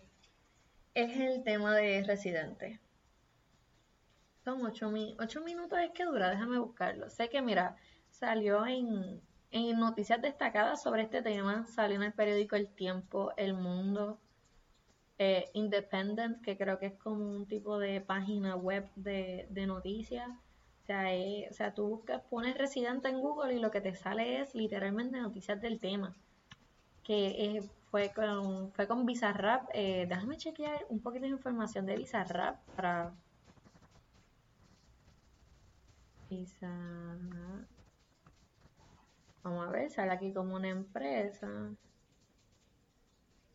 es 0.93 1.17
el 1.19 1.43
tema 1.43 1.75
de 1.75 2.03
Residente. 2.03 2.79
Son 4.43 4.63
8, 4.63 4.91
minutos, 4.91 5.79
es 5.79 5.89
que 5.91 6.05
dura, 6.05 6.29
déjame 6.29 6.59
buscarlo. 6.59 7.09
Sé 7.09 7.29
que, 7.29 7.41
mira, 7.41 7.77
salió 8.11 8.67
en, 8.67 9.21
en 9.51 9.79
noticias 9.79 10.21
destacadas 10.21 10.81
sobre 10.81 11.03
este 11.03 11.21
tema, 11.21 11.65
salió 11.67 11.97
en 11.97 12.03
el 12.03 12.13
periódico 12.13 12.55
El 12.55 12.69
Tiempo, 12.69 13.31
El 13.37 13.53
Mundo, 13.53 14.19
eh, 15.17 15.49
Independent, 15.53 16.41
que 16.41 16.57
creo 16.57 16.79
que 16.79 16.87
es 16.87 16.93
como 16.95 17.29
un 17.29 17.47
tipo 17.47 17.79
de 17.79 18.01
página 18.01 18.55
web 18.55 18.89
de, 18.95 19.47
de 19.49 19.67
noticias 19.67 20.29
o 21.49 21.53
sea, 21.53 21.73
tú 21.73 21.87
buscas, 21.87 22.21
pones 22.29 22.57
residente 22.57 23.09
en 23.09 23.19
Google 23.19 23.53
y 23.53 23.59
lo 23.59 23.69
que 23.69 23.81
te 23.81 23.95
sale 23.95 24.41
es 24.41 24.55
literalmente 24.55 25.19
noticias 25.19 25.61
del 25.61 25.79
tema. 25.79 26.15
Que 27.03 27.57
eh, 27.57 27.69
fue 27.91 28.11
con, 28.13 28.71
fue 28.71 28.87
con 28.87 29.05
Bizarrap. 29.05 29.69
Eh, 29.73 30.07
déjame 30.09 30.37
chequear 30.37 30.85
un 30.89 30.99
poquito 30.99 31.25
de 31.25 31.31
información 31.31 31.85
de 31.85 31.95
Bizarrap 31.95 32.57
para. 32.75 33.13
Bizarrap. 36.29 37.78
Vamos 39.43 39.67
a 39.67 39.71
ver, 39.71 39.89
sale 39.89 40.11
aquí 40.11 40.33
como 40.33 40.55
una 40.55 40.69
empresa. 40.69 41.47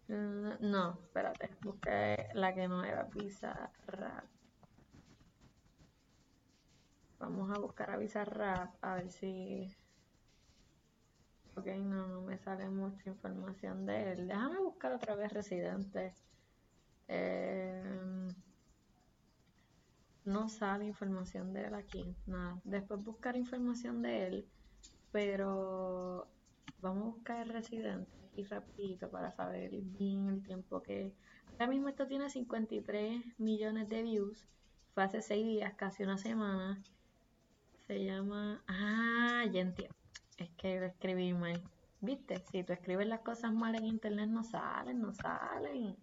Mm, 0.08 0.50
no, 0.60 0.98
espérate, 1.02 1.50
busqué 1.62 2.28
la 2.34 2.54
que 2.54 2.68
no 2.68 2.84
era 2.84 3.04
Bizarrap. 3.04 4.24
Vamos 7.18 7.50
a 7.50 7.60
buscar 7.60 7.90
a 7.90 7.96
Bizarrap 7.96 8.74
a 8.82 8.94
ver 8.96 9.10
si... 9.10 9.74
Ok, 11.56 11.66
no, 11.66 12.06
no 12.08 12.22
me 12.22 12.36
sale 12.38 12.68
mucha 12.68 13.08
información 13.08 13.86
de 13.86 14.12
él. 14.12 14.28
Déjame 14.28 14.58
buscar 14.58 14.92
otra 14.92 15.14
vez 15.14 15.32
Residente. 15.32 16.12
Em, 17.08 18.28
no 20.24 20.48
sale 20.48 20.86
información 20.86 21.52
de 21.52 21.64
él 21.66 21.74
aquí. 21.74 22.16
Nada. 22.26 22.60
Después 22.64 23.02
buscar 23.02 23.36
información 23.36 24.02
de 24.02 24.26
él. 24.26 24.48
Pero 25.14 26.26
vamos 26.82 27.02
a 27.04 27.10
buscar 27.14 27.46
Residente 27.46 28.10
y 28.34 28.42
rapidito 28.42 29.08
para 29.10 29.30
saber 29.30 29.70
bien 29.70 30.28
el 30.28 30.42
tiempo 30.42 30.82
que... 30.82 31.12
Ahora 31.52 31.68
mismo 31.68 31.88
esto 31.88 32.08
tiene 32.08 32.28
53 32.28 33.38
millones 33.38 33.88
de 33.88 34.02
views. 34.02 34.44
Fue 34.92 35.04
hace 35.04 35.22
6 35.22 35.46
días, 35.46 35.72
casi 35.74 36.02
una 36.02 36.18
semana. 36.18 36.82
Se 37.86 38.04
llama. 38.04 38.64
Ah, 38.66 39.44
ya 39.52 39.60
entiendo. 39.60 39.94
Es 40.36 40.50
que 40.56 40.80
lo 40.80 40.86
escribí 40.86 41.32
mal. 41.32 41.62
¿Viste? 42.00 42.42
Si 42.50 42.64
tú 42.64 42.72
escribes 42.72 43.06
las 43.06 43.20
cosas 43.20 43.52
mal 43.52 43.76
en 43.76 43.84
internet, 43.86 44.28
no 44.28 44.42
salen, 44.42 45.00
no 45.00 45.12
salen. 45.12 45.96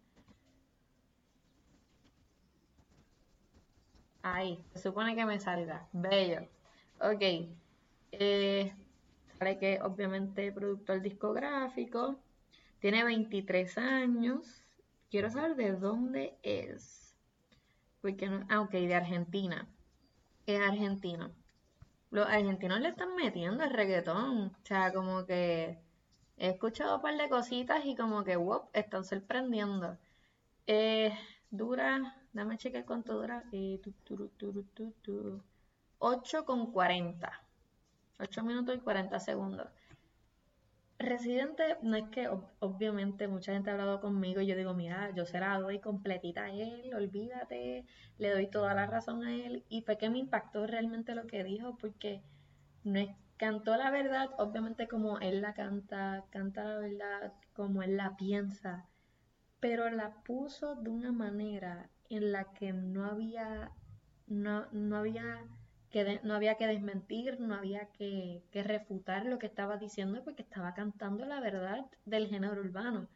Ahí, 4.21 4.63
se 4.71 4.79
supone 4.79 5.17
que 5.17 5.25
me 5.25 5.37
salga. 5.37 5.89
Bello. 5.91 6.47
Ok. 7.01 7.49
Eh, 8.13 8.73
sale 9.41 9.57
que 9.57 9.79
obviamente 9.81 10.51
productor 10.51 11.01
discográfico. 11.01 12.19
Tiene 12.79 13.03
23 13.03 13.77
años. 13.77 14.63
Quiero 15.09 15.29
saber 15.29 15.55
de 15.55 15.73
dónde 15.73 16.35
es. 16.43 17.15
Porque 18.01 18.27
no, 18.29 18.45
ah, 18.49 18.61
ok, 18.61 18.71
de 18.71 18.95
Argentina. 18.95 19.67
Es 20.45 20.59
argentino 20.59 21.31
los 22.11 22.27
argentinos 22.27 22.81
le 22.81 22.89
están 22.89 23.15
metiendo 23.15 23.63
el 23.63 23.71
reggaetón. 23.71 24.47
O 24.47 24.65
sea, 24.65 24.93
como 24.93 25.25
que 25.25 25.79
he 26.37 26.49
escuchado 26.49 26.97
un 26.97 27.01
par 27.01 27.17
de 27.17 27.29
cositas 27.29 27.85
y 27.85 27.95
como 27.95 28.23
que, 28.23 28.35
wow, 28.35 28.69
están 28.73 29.05
sorprendiendo. 29.05 29.97
Eh, 30.67 31.17
dura, 31.49 32.15
dame 32.33 32.57
chequear 32.57 32.85
cuánto 32.85 33.13
dura. 33.13 33.43
Y 33.51 33.77
tu, 33.79 33.91
tu, 34.03 34.29
tu, 35.01 35.41
8 35.99 36.45
con 36.45 36.71
40. 36.71 37.31
8 38.21 38.43
minutos 38.43 38.75
y 38.75 38.79
40 38.79 39.19
segundos. 39.19 39.67
Residente, 40.99 41.77
no 41.81 41.95
es 41.95 42.07
que 42.09 42.29
obviamente 42.59 43.27
mucha 43.27 43.53
gente 43.53 43.71
ha 43.71 43.73
hablado 43.73 44.01
conmigo 44.01 44.39
y 44.39 44.45
yo 44.45 44.55
digo, 44.55 44.75
mira, 44.75 45.11
yo 45.15 45.25
se 45.25 45.39
la 45.39 45.57
doy 45.59 45.79
completita 45.79 46.43
a 46.43 46.51
él, 46.51 46.93
olvídate, 46.93 47.85
le 48.19 48.29
doy 48.29 48.47
toda 48.47 48.75
la 48.75 48.85
razón 48.85 49.23
a 49.23 49.33
él. 49.33 49.65
Y 49.67 49.81
fue 49.81 49.97
que 49.97 50.11
me 50.11 50.19
impactó 50.19 50.67
realmente 50.67 51.15
lo 51.15 51.25
que 51.25 51.43
dijo, 51.43 51.75
porque 51.77 52.21
no 52.83 52.99
es, 52.99 53.09
cantó 53.37 53.75
la 53.77 53.89
verdad, 53.89 54.29
obviamente 54.37 54.87
como 54.87 55.17
él 55.17 55.41
la 55.41 55.55
canta, 55.55 56.25
canta 56.29 56.63
la 56.63 56.77
verdad 56.77 57.33
como 57.53 57.81
él 57.81 57.97
la 57.97 58.15
piensa, 58.15 58.87
pero 59.59 59.89
la 59.89 60.21
puso 60.23 60.75
de 60.75 60.91
una 60.91 61.11
manera 61.11 61.89
en 62.09 62.31
la 62.31 62.53
que 62.53 62.73
no 62.73 63.05
había, 63.05 63.71
no, 64.27 64.67
no 64.71 64.97
había 64.97 65.47
que 65.91 66.21
no 66.23 66.33
había 66.33 66.55
que 66.55 66.67
desmentir, 66.67 67.39
no 67.39 67.53
había 67.53 67.87
que, 67.87 68.41
refutar 68.53 69.25
lo 69.25 69.37
que 69.39 69.47
estaba 69.47 69.77
diciendo 69.77 70.23
porque 70.23 70.41
estaba 70.41 70.73
cantando 70.73 71.25
la 71.25 71.39
verdad 71.39 71.85
del 72.05 72.27
género 72.27 72.61
urbano. 72.61 73.07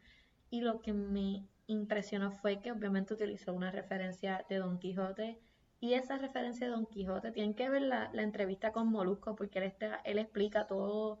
Y 0.50 0.60
lo 0.60 0.80
que 0.80 0.92
me 0.92 1.46
impresionó 1.66 2.30
fue 2.30 2.60
que 2.60 2.72
obviamente 2.72 3.14
utilizó 3.14 3.52
una 3.54 3.70
referencia 3.70 4.44
de 4.48 4.58
Don 4.58 4.78
Quijote 4.78 5.40
y 5.80 5.94
esa 5.94 6.18
referencia 6.18 6.66
de 6.66 6.72
Don 6.72 6.86
Quijote 6.86 7.32
tienen 7.32 7.54
que 7.54 7.68
ver 7.68 7.82
la, 7.82 8.10
entrevista 8.14 8.72
con 8.72 8.88
Molusco 8.88 9.34
porque 9.34 9.58
él, 9.58 9.64
está, 9.64 10.00
él 10.04 10.18
explica 10.18 10.66
todo 10.66 11.20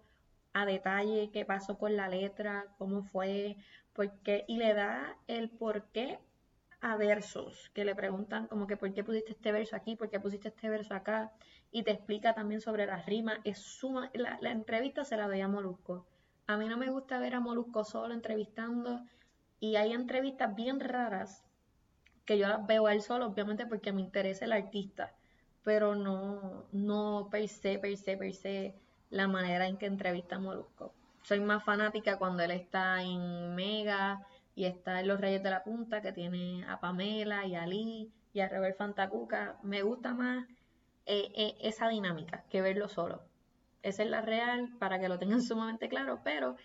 a 0.52 0.64
detalle 0.66 1.30
qué 1.32 1.44
pasó 1.44 1.78
con 1.78 1.96
la 1.96 2.08
letra, 2.08 2.66
cómo 2.78 3.02
fue, 3.02 3.56
porque 3.92 4.44
y 4.46 4.58
le 4.58 4.74
da 4.74 5.18
el 5.26 5.50
por 5.50 5.84
qué 5.90 6.18
versos, 6.94 7.70
que 7.74 7.84
le 7.84 7.96
preguntan 7.96 8.46
como 8.46 8.68
que 8.68 8.76
por 8.76 8.92
qué 8.94 9.02
pusiste 9.02 9.32
este 9.32 9.50
verso 9.50 9.74
aquí, 9.74 9.96
por 9.96 10.08
qué 10.08 10.20
pusiste 10.20 10.48
este 10.48 10.68
verso 10.68 10.94
acá, 10.94 11.32
y 11.72 11.82
te 11.82 11.90
explica 11.90 12.34
también 12.34 12.60
sobre 12.60 12.86
las 12.86 13.04
rimas. 13.06 13.40
Es 13.42 13.58
suma, 13.58 14.10
la, 14.14 14.52
entrevista 14.52 15.04
se 15.04 15.16
la 15.16 15.26
doy 15.26 15.40
a 15.40 15.48
Molusco. 15.48 16.06
A 16.46 16.56
mí 16.56 16.68
no 16.68 16.76
me 16.76 16.90
gusta 16.90 17.18
ver 17.18 17.34
a 17.34 17.40
Molusco 17.40 17.82
solo 17.82 18.14
entrevistando, 18.14 19.00
y 19.58 19.74
hay 19.74 19.92
entrevistas 19.92 20.54
bien 20.54 20.78
raras 20.78 21.42
que 22.24 22.38
yo 22.38 22.46
las 22.46 22.64
veo 22.66 22.86
a 22.86 22.92
él 22.92 23.02
solo, 23.02 23.26
obviamente 23.26 23.66
porque 23.66 23.92
me 23.92 24.02
interesa 24.02 24.44
el 24.44 24.52
artista, 24.52 25.14
pero 25.64 25.94
no, 25.94 26.66
no 26.72 27.28
per 27.30 27.48
se, 27.48 27.78
per 27.78 27.96
se, 27.96 28.16
per 28.16 28.34
se, 28.34 28.74
la 29.10 29.26
manera 29.26 29.66
en 29.66 29.76
que 29.76 29.86
entrevista 29.86 30.36
a 30.36 30.40
Molusco. 30.40 30.92
Soy 31.22 31.40
más 31.40 31.64
fanática 31.64 32.18
cuando 32.18 32.44
él 32.44 32.52
está 32.52 33.02
en 33.02 33.54
Mega, 33.56 34.24
y 34.56 34.64
está 34.64 35.00
en 35.00 35.08
Los 35.08 35.20
Reyes 35.20 35.42
de 35.42 35.50
la 35.50 35.62
Punta, 35.62 36.00
que 36.00 36.12
tiene 36.12 36.64
a 36.66 36.80
Pamela 36.80 37.46
y 37.46 37.54
a 37.54 37.66
Lee 37.66 38.10
y 38.32 38.40
a 38.40 38.48
Rebel 38.48 38.74
Fantacuca. 38.74 39.58
Me 39.62 39.82
gusta 39.82 40.14
más 40.14 40.48
eh, 41.04 41.30
eh, 41.36 41.54
esa 41.60 41.88
dinámica 41.88 42.42
que 42.48 42.62
verlo 42.62 42.88
solo. 42.88 43.22
Esa 43.82 44.02
es 44.02 44.10
la 44.10 44.22
real, 44.22 44.70
para 44.78 44.98
que 44.98 45.10
lo 45.10 45.18
tengan 45.18 45.42
sumamente 45.42 45.90
claro, 45.90 46.22
pero 46.24 46.56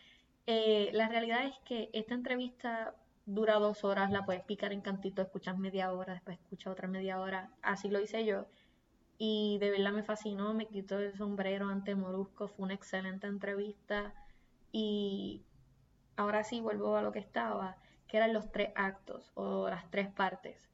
eh, 0.48 0.90
la 0.94 1.10
realidad 1.10 1.46
es 1.46 1.54
que 1.66 1.90
esta 1.92 2.14
entrevista 2.14 2.96
dura 3.26 3.56
dos 3.60 3.84
horas, 3.84 4.10
la 4.10 4.26
puedes 4.26 4.44
picar 4.46 4.72
en 4.72 4.82
cantito, 4.82 5.22
escuchas 5.22 5.58
media 5.58 5.92
hora, 5.92 6.14
después 6.14 6.40
escuchas 6.40 6.72
otra 6.72 6.88
media 6.88 7.20
hora, 7.20 7.52
así 7.62 7.90
lo 7.90 8.00
hice 8.00 8.26
yo. 8.26 8.48
Y 9.18 9.58
de 9.60 9.70
verdad 9.70 9.92
me 9.92 10.04
fascinó, 10.04 10.54
me 10.54 10.68
quitó 10.68 10.98
el 10.98 11.16
sombrero 11.18 11.68
ante 11.68 11.94
Morusco, 11.94 12.48
fue 12.48 12.64
una 12.64 12.74
excelente 12.74 13.28
entrevista 13.28 14.14
y 14.72 15.44
ahora 16.22 16.44
sí 16.44 16.62
vuelvo 16.62 16.96
a 16.96 17.02
lo 17.02 17.12
que 17.12 17.20
estaba, 17.20 17.78
que 18.08 18.18
eran 18.18 18.34
los 18.34 18.52
tres 18.52 18.72
actos 18.76 19.32
o 19.34 19.70
las 19.70 19.90
tres 19.90 20.08
partes. 20.08 20.70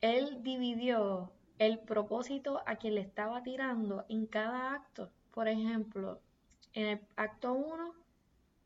Él 0.00 0.42
dividió 0.42 1.32
el 1.58 1.78
propósito 1.78 2.62
a 2.66 2.76
quien 2.76 2.94
le 2.96 3.02
estaba 3.02 3.42
tirando 3.42 4.04
en 4.08 4.26
cada 4.26 4.74
acto. 4.74 5.10
Por 5.32 5.48
ejemplo, 5.48 6.20
en 6.72 6.86
el 6.86 7.00
acto 7.16 7.52
1, 7.52 7.94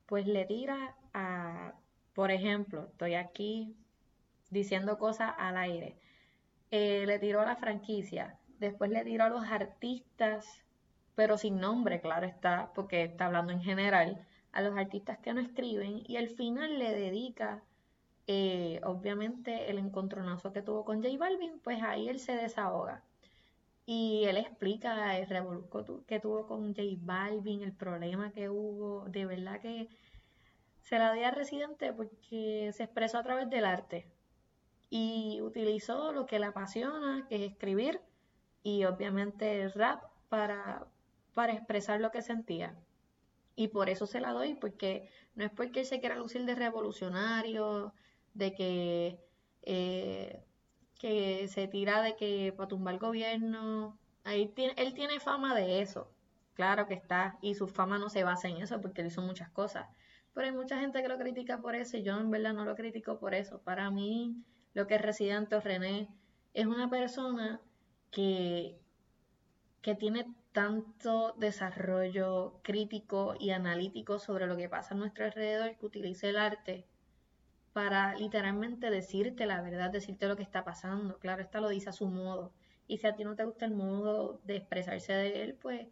pues 0.07 0.26
le 0.26 0.46
tira 0.46 0.96
a, 1.12 1.74
por 2.14 2.31
ejemplo, 2.31 2.87
estoy 2.87 3.14
aquí 3.14 3.76
diciendo 4.50 4.98
cosas 4.98 5.35
al 5.37 5.57
aire. 5.57 5.98
Eh, 6.70 7.05
le 7.07 7.18
tiró 7.18 7.40
a 7.40 7.46
la 7.46 7.57
franquicia, 7.57 8.38
después 8.59 8.90
le 8.90 9.05
tiró 9.05 9.24
a 9.24 9.29
los 9.29 9.44
artistas, 9.44 10.46
pero 11.14 11.38
sin 11.38 11.61
nombre, 11.61 12.00
claro 12.00 12.26
está, 12.26 12.70
porque 12.74 13.02
está 13.02 13.26
hablando 13.26 13.52
en 13.52 13.62
general 13.62 14.26
a 14.56 14.62
los 14.62 14.76
artistas 14.78 15.18
que 15.18 15.34
no 15.34 15.40
escriben 15.42 16.02
y 16.06 16.16
al 16.16 16.30
final 16.30 16.78
le 16.78 16.94
dedica, 16.94 17.62
eh, 18.26 18.80
obviamente, 18.84 19.70
el 19.70 19.78
encontronazo 19.78 20.52
que 20.54 20.62
tuvo 20.62 20.82
con 20.86 21.02
J 21.02 21.18
Balvin, 21.18 21.60
pues 21.62 21.82
ahí 21.82 22.08
él 22.08 22.18
se 22.18 22.32
desahoga. 22.32 23.04
Y 23.84 24.24
él 24.24 24.38
explica 24.38 25.18
el 25.18 25.28
revoluco 25.28 26.04
que 26.06 26.20
tuvo 26.20 26.46
con 26.46 26.74
J 26.74 26.82
Balvin, 27.00 27.62
el 27.62 27.74
problema 27.74 28.32
que 28.32 28.48
hubo, 28.48 29.04
de 29.10 29.26
verdad 29.26 29.60
que 29.60 29.88
se 30.80 30.98
la 30.98 31.12
dio 31.12 31.26
a 31.26 31.32
Residente 31.32 31.92
porque 31.92 32.70
se 32.72 32.84
expresó 32.84 33.18
a 33.18 33.24
través 33.24 33.50
del 33.50 33.66
arte 33.66 34.06
y 34.88 35.40
utilizó 35.42 36.12
lo 36.12 36.24
que 36.24 36.38
le 36.38 36.46
apasiona, 36.46 37.26
que 37.28 37.36
es 37.36 37.52
escribir, 37.52 38.00
y 38.62 38.84
obviamente 38.86 39.68
rap 39.68 40.02
para, 40.30 40.86
para 41.34 41.52
expresar 41.52 42.00
lo 42.00 42.10
que 42.10 42.22
sentía. 42.22 42.74
Y 43.56 43.68
por 43.68 43.88
eso 43.88 44.06
se 44.06 44.20
la 44.20 44.32
doy, 44.32 44.54
porque 44.54 45.08
no 45.34 45.44
es 45.44 45.50
porque 45.50 45.80
él 45.80 45.86
se 45.86 45.98
quiera 46.00 46.16
lucir 46.16 46.44
de 46.44 46.54
revolucionario, 46.54 47.94
de 48.34 48.54
que, 48.54 49.18
eh, 49.62 50.44
que 50.98 51.48
se 51.48 51.66
tira 51.66 52.02
de 52.02 52.16
que 52.16 52.52
para 52.56 52.68
tumbar 52.68 52.94
el 52.94 53.00
gobierno. 53.00 53.98
Ahí 54.24 54.48
tiene, 54.48 54.74
él 54.76 54.92
tiene 54.94 55.20
fama 55.20 55.54
de 55.54 55.80
eso, 55.80 56.12
claro 56.54 56.86
que 56.86 56.94
está, 56.94 57.38
y 57.40 57.54
su 57.54 57.66
fama 57.66 57.98
no 57.98 58.10
se 58.10 58.24
basa 58.24 58.48
en 58.48 58.58
eso, 58.58 58.80
porque 58.80 59.00
él 59.00 59.08
hizo 59.08 59.22
muchas 59.22 59.50
cosas. 59.50 59.88
Pero 60.34 60.48
hay 60.48 60.52
mucha 60.52 60.78
gente 60.78 61.00
que 61.00 61.08
lo 61.08 61.18
critica 61.18 61.60
por 61.60 61.74
eso, 61.74 61.96
y 61.96 62.02
yo 62.02 62.18
en 62.18 62.30
verdad 62.30 62.52
no 62.52 62.64
lo 62.66 62.76
critico 62.76 63.18
por 63.18 63.34
eso. 63.34 63.60
Para 63.62 63.90
mí, 63.90 64.36
lo 64.74 64.86
que 64.86 64.96
es 64.96 65.02
Residente 65.02 65.56
o 65.56 65.60
René 65.60 66.08
es 66.52 66.66
una 66.66 66.90
persona 66.90 67.60
que, 68.10 68.78
que 69.80 69.94
tiene 69.94 70.26
tanto 70.56 71.34
desarrollo 71.36 72.60
crítico 72.62 73.34
y 73.38 73.50
analítico 73.50 74.18
sobre 74.18 74.46
lo 74.46 74.56
que 74.56 74.70
pasa 74.70 74.94
a 74.94 74.96
nuestro 74.96 75.26
alrededor 75.26 75.76
que 75.76 75.84
utilice 75.84 76.30
el 76.30 76.38
arte 76.38 76.86
para 77.74 78.14
literalmente 78.14 78.88
decirte 78.88 79.44
la 79.44 79.60
verdad, 79.60 79.90
decirte 79.90 80.26
lo 80.26 80.34
que 80.34 80.42
está 80.42 80.64
pasando. 80.64 81.18
Claro, 81.18 81.42
esta 81.42 81.60
lo 81.60 81.68
dice 81.68 81.90
a 81.90 81.92
su 81.92 82.06
modo. 82.06 82.54
Y 82.88 82.96
si 82.96 83.06
a 83.06 83.14
ti 83.14 83.22
no 83.22 83.36
te 83.36 83.44
gusta 83.44 83.66
el 83.66 83.74
modo 83.74 84.40
de 84.44 84.56
expresarse 84.56 85.12
de 85.12 85.42
él, 85.42 85.54
pues 85.60 85.88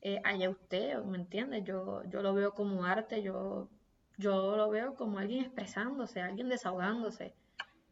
eh, 0.00 0.20
allá 0.22 0.48
usted, 0.48 0.96
¿me 1.02 1.18
entiendes? 1.18 1.64
Yo, 1.64 2.04
yo 2.04 2.22
lo 2.22 2.34
veo 2.34 2.54
como 2.54 2.84
arte, 2.84 3.20
yo, 3.20 3.68
yo 4.16 4.56
lo 4.56 4.70
veo 4.70 4.94
como 4.94 5.18
alguien 5.18 5.40
expresándose, 5.40 6.20
alguien 6.20 6.48
desahogándose. 6.48 7.34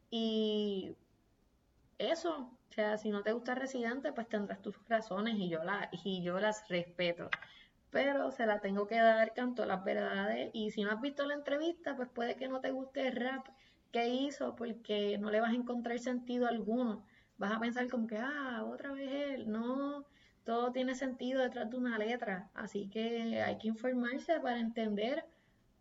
Y 0.09 0.95
eso, 1.97 2.57
o 2.69 2.73
sea, 2.73 2.97
si 2.97 3.09
no 3.09 3.23
te 3.23 3.33
gusta 3.33 3.55
Residente, 3.55 4.11
pues 4.13 4.27
tendrás 4.27 4.61
tus 4.61 4.75
razones 4.87 5.35
y 5.37 5.49
yo, 5.49 5.59
y 6.03 6.23
yo 6.23 6.39
las 6.39 6.67
respeto. 6.69 7.29
Pero 7.91 8.31
se 8.31 8.45
la 8.47 8.59
tengo 8.59 8.87
que 8.87 8.99
dar, 8.99 9.33
canto 9.33 9.65
las 9.65 9.83
verdades. 9.83 10.49
Y 10.53 10.71
si 10.71 10.83
no 10.83 10.91
has 10.91 11.01
visto 11.01 11.25
la 11.25 11.35
entrevista, 11.35 11.95
pues 11.95 12.09
puede 12.09 12.35
que 12.35 12.47
no 12.47 12.59
te 12.61 12.71
guste 12.71 13.07
el 13.07 13.15
rap 13.15 13.47
que 13.91 14.07
hizo, 14.09 14.55
porque 14.55 15.17
no 15.19 15.29
le 15.29 15.41
vas 15.41 15.51
a 15.51 15.55
encontrar 15.55 15.99
sentido 15.99 16.47
alguno. 16.47 17.05
Vas 17.37 17.53
a 17.53 17.59
pensar 17.59 17.87
como 17.89 18.07
que, 18.07 18.17
ah, 18.17 18.63
otra 18.65 18.91
vez 18.91 19.11
él. 19.11 19.51
No, 19.51 20.05
todo 20.43 20.71
tiene 20.71 20.95
sentido 20.95 21.41
detrás 21.41 21.69
de 21.69 21.77
una 21.77 21.97
letra. 21.99 22.49
Así 22.55 22.89
que 22.89 23.43
hay 23.43 23.57
que 23.59 23.67
informarse 23.67 24.39
para 24.39 24.59
entender, 24.59 25.25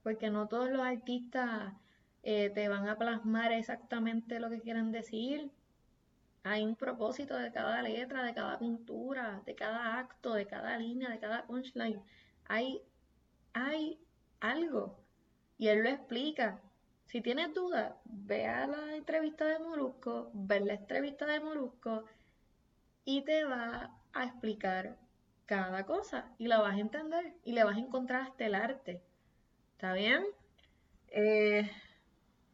porque 0.02 0.30
no 0.30 0.48
todos 0.48 0.70
los 0.70 0.82
artistas 0.82 1.72
eh, 2.22 2.50
te 2.50 2.68
van 2.68 2.88
a 2.88 2.98
plasmar 2.98 3.52
exactamente 3.52 4.40
lo 4.40 4.50
que 4.50 4.60
quieren 4.60 4.92
decir 4.92 5.50
hay 6.44 6.64
un 6.64 6.76
propósito 6.76 7.36
de 7.36 7.52
cada 7.52 7.82
letra, 7.82 8.24
de 8.24 8.34
cada 8.34 8.58
pintura, 8.58 9.42
de 9.46 9.54
cada 9.54 9.98
acto, 9.98 10.34
de 10.34 10.46
cada 10.46 10.76
línea, 10.76 11.10
de 11.10 11.18
cada 11.18 11.46
punchline. 11.46 12.02
Hay, 12.46 12.82
hay 13.52 13.98
algo. 14.40 14.98
Y 15.58 15.68
él 15.68 15.82
lo 15.82 15.88
explica. 15.88 16.60
Si 17.06 17.20
tienes 17.20 17.54
dudas, 17.54 17.94
ve 18.04 18.46
a 18.46 18.66
la 18.66 18.96
entrevista 18.96 19.44
de 19.46 19.58
Molusco, 19.58 20.30
ve 20.34 20.60
la 20.60 20.74
entrevista 20.74 21.26
de 21.26 21.40
Molusco 21.40 22.04
y 23.04 23.22
te 23.22 23.44
va 23.44 23.94
a 24.12 24.24
explicar 24.24 24.96
cada 25.46 25.84
cosa 25.84 26.32
y 26.38 26.46
la 26.46 26.60
vas 26.60 26.74
a 26.74 26.80
entender 26.80 27.34
y 27.44 27.52
le 27.52 27.64
vas 27.64 27.76
a 27.76 27.80
encontrar 27.80 28.22
hasta 28.22 28.46
el 28.46 28.54
arte. 28.54 29.02
¿Está 29.72 29.92
bien? 29.92 30.24
Eh, 31.08 31.70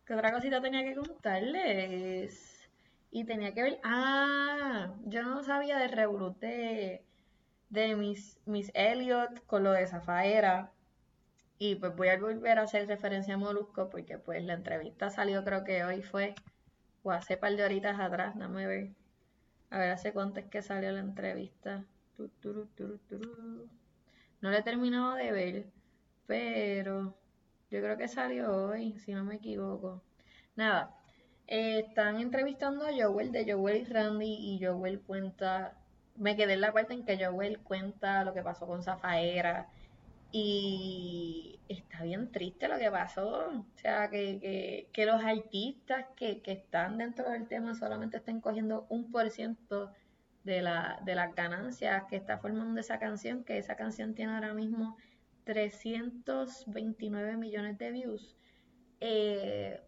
¿Qué 0.04 0.14
otra 0.14 0.32
cosita 0.32 0.60
tenía 0.60 0.82
que 0.82 0.96
contarles? 0.96 2.57
Y 3.10 3.24
tenía 3.24 3.54
que 3.54 3.62
ver, 3.62 3.80
ah, 3.84 4.94
yo 5.06 5.22
no 5.22 5.42
sabía 5.42 5.78
de 5.78 5.88
Revolut 5.88 6.38
de, 6.38 7.02
de 7.70 7.96
Miss, 7.96 8.38
Miss 8.46 8.70
Elliot 8.74 9.44
con 9.46 9.64
lo 9.64 9.72
de 9.72 9.86
Zafaera. 9.86 10.72
Y 11.58 11.76
pues 11.76 11.94
voy 11.96 12.08
a 12.08 12.18
volver 12.18 12.58
a 12.58 12.62
hacer 12.62 12.86
referencia 12.86 13.34
a 13.34 13.38
Molusco 13.38 13.90
porque 13.90 14.18
pues 14.18 14.42
la 14.44 14.54
entrevista 14.54 15.10
salió 15.10 15.44
creo 15.44 15.64
que 15.64 15.84
hoy 15.84 16.02
fue, 16.02 16.34
o 17.02 17.10
hace 17.10 17.36
par 17.36 17.56
de 17.56 17.64
horitas 17.64 17.98
atrás, 17.98 18.38
dame 18.38 18.66
ver. 18.66 18.90
A 19.70 19.78
ver 19.78 19.90
hace 19.90 20.12
cuánto 20.12 20.40
es 20.40 20.46
que 20.46 20.62
salió 20.62 20.92
la 20.92 21.00
entrevista. 21.00 21.84
No 24.40 24.50
le 24.50 24.58
he 24.58 24.62
terminado 24.62 25.14
de 25.14 25.32
ver, 25.32 25.66
pero 26.26 27.16
yo 27.70 27.80
creo 27.80 27.96
que 27.96 28.08
salió 28.08 28.52
hoy, 28.52 28.98
si 28.98 29.12
no 29.12 29.24
me 29.24 29.36
equivoco. 29.36 30.02
Nada, 30.56 30.97
eh, 31.48 31.80
están 31.80 32.20
entrevistando 32.20 32.86
a 32.86 32.90
Joel 32.92 33.32
de 33.32 33.50
Joel 33.50 33.78
y 33.78 33.84
Randy 33.84 34.34
y 34.34 34.64
Joel 34.64 35.00
cuenta, 35.00 35.78
me 36.14 36.36
quedé 36.36 36.52
en 36.52 36.60
la 36.60 36.72
parte 36.72 36.92
en 36.94 37.04
que 37.04 37.24
Joel 37.24 37.58
cuenta 37.60 38.22
lo 38.22 38.34
que 38.34 38.42
pasó 38.42 38.66
con 38.66 38.82
Zafaera 38.82 39.68
y 40.30 41.58
está 41.68 42.02
bien 42.02 42.30
triste 42.30 42.68
lo 42.68 42.78
que 42.78 42.90
pasó, 42.90 43.48
o 43.48 43.64
sea, 43.76 44.10
que, 44.10 44.88
que, 44.92 45.06
los 45.06 45.22
artistas 45.24 46.04
que, 46.16 46.42
que, 46.42 46.52
están 46.52 46.98
dentro 46.98 47.30
del 47.30 47.48
tema 47.48 47.74
solamente 47.74 48.18
estén 48.18 48.42
cogiendo 48.42 48.86
un 48.90 49.10
por 49.10 49.30
ciento 49.30 49.90
de, 50.44 50.60
la, 50.60 51.00
de 51.04 51.14
las 51.14 51.34
ganancias 51.34 52.04
que 52.10 52.16
está 52.16 52.38
formando 52.38 52.78
esa 52.78 52.98
canción, 52.98 53.42
que 53.42 53.56
esa 53.56 53.74
canción 53.76 54.14
tiene 54.14 54.34
ahora 54.34 54.52
mismo 54.52 54.98
329 55.44 57.38
millones 57.38 57.78
de 57.78 57.90
views. 57.90 58.36
Eh, 59.00 59.80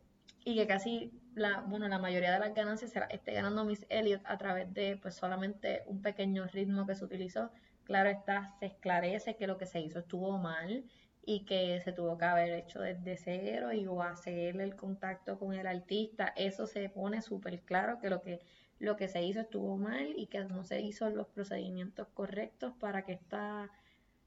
y 0.45 0.55
que 0.57 0.67
casi 0.67 1.13
la, 1.35 1.61
bueno, 1.61 1.89
la 1.89 1.99
mayoría 1.99 2.33
de 2.33 2.39
las 2.39 2.55
ganancias 2.55 2.93
se 2.93 3.01
esté 3.11 3.33
ganando 3.33 3.65
Miss 3.65 3.87
Elliot 3.89 4.23
a 4.25 4.39
través 4.39 4.73
de 4.75 4.99
pues 5.01 5.15
solamente 5.15 5.83
un 5.87 6.03
pequeño 6.03 6.47
ritmo 6.47 6.87
que 6.87 6.95
se 6.95 7.05
utilizó. 7.05 7.51
Claro 7.85 8.11
está, 8.11 8.55
se 8.59 8.67
esclarece 8.67 9.37
que 9.37 9.47
lo 9.47 9.59
que 9.59 9.67
se 9.67 9.81
hizo 9.81 10.01
estuvo 10.01 10.39
mal 10.39 10.85
y 11.25 11.45
que 11.45 11.81
se 11.81 11.93
tuvo 11.93 12.17
que 12.19 12.25
haber 12.25 12.51
hecho 12.53 12.81
desde 12.81 13.17
cero 13.17 13.73
y 13.73 13.87
o 13.87 14.03
hacer 14.03 14.61
el 14.61 14.77
contacto 14.77 15.39
con 15.39 15.55
el 15.55 15.67
artista. 15.67 16.33
Eso 16.37 16.67
se 16.67 16.89
pone 16.89 17.23
súper 17.23 17.61
claro 17.63 17.99
que 17.99 18.11
lo 18.11 18.23
que 18.23 18.41
lo 18.81 18.97
que 18.97 19.09
se 19.09 19.23
hizo 19.23 19.41
estuvo 19.41 19.77
mal 19.77 20.15
y 20.17 20.27
que 20.27 20.43
no 20.45 20.65
se 20.65 20.81
hizo 20.81 21.09
los 21.11 21.29
procedimientos 21.29 22.09
correctos 22.15 22.73
para 22.81 23.05
que 23.05 23.13
esta, 23.13 23.71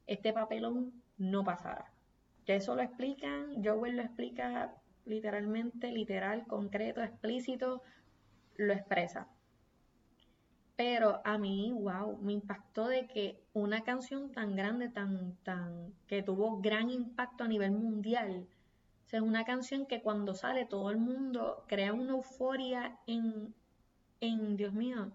este 0.06 0.32
papelón 0.32 0.94
no 1.18 1.44
pasara. 1.44 1.92
Que 2.46 2.56
eso 2.56 2.76
lo 2.76 2.84
explican, 2.84 3.64
Joel 3.64 3.98
lo 3.98 4.04
explica 4.04 4.76
literalmente, 5.06 5.92
literal, 5.92 6.46
concreto, 6.48 7.02
explícito, 7.02 7.82
lo 8.56 8.74
expresa. 8.74 9.28
Pero 10.76 11.22
a 11.24 11.38
mí, 11.38 11.72
wow, 11.72 12.18
me 12.18 12.34
impactó 12.34 12.88
de 12.88 13.08
que 13.08 13.40
una 13.54 13.82
canción 13.82 14.32
tan 14.32 14.56
grande, 14.56 14.90
tan, 14.90 15.36
tan, 15.44 15.94
que 16.08 16.24
tuvo 16.24 16.60
gran 16.62 16.90
impacto 16.90 17.44
a 17.44 17.48
nivel 17.48 17.72
mundial, 17.72 18.48
sea, 19.14 19.20
es 19.20 19.26
una 19.26 19.46
canción 19.46 19.86
que 19.86 20.02
cuando 20.02 20.34
sale 20.34 20.66
todo 20.66 20.90
el 20.90 20.98
mundo 20.98 21.66
crea 21.68 21.94
una 21.94 22.14
euforia 22.14 22.98
en, 23.06 23.54
en, 24.22 24.58
Dios 24.58 24.74
mío, 24.74 25.12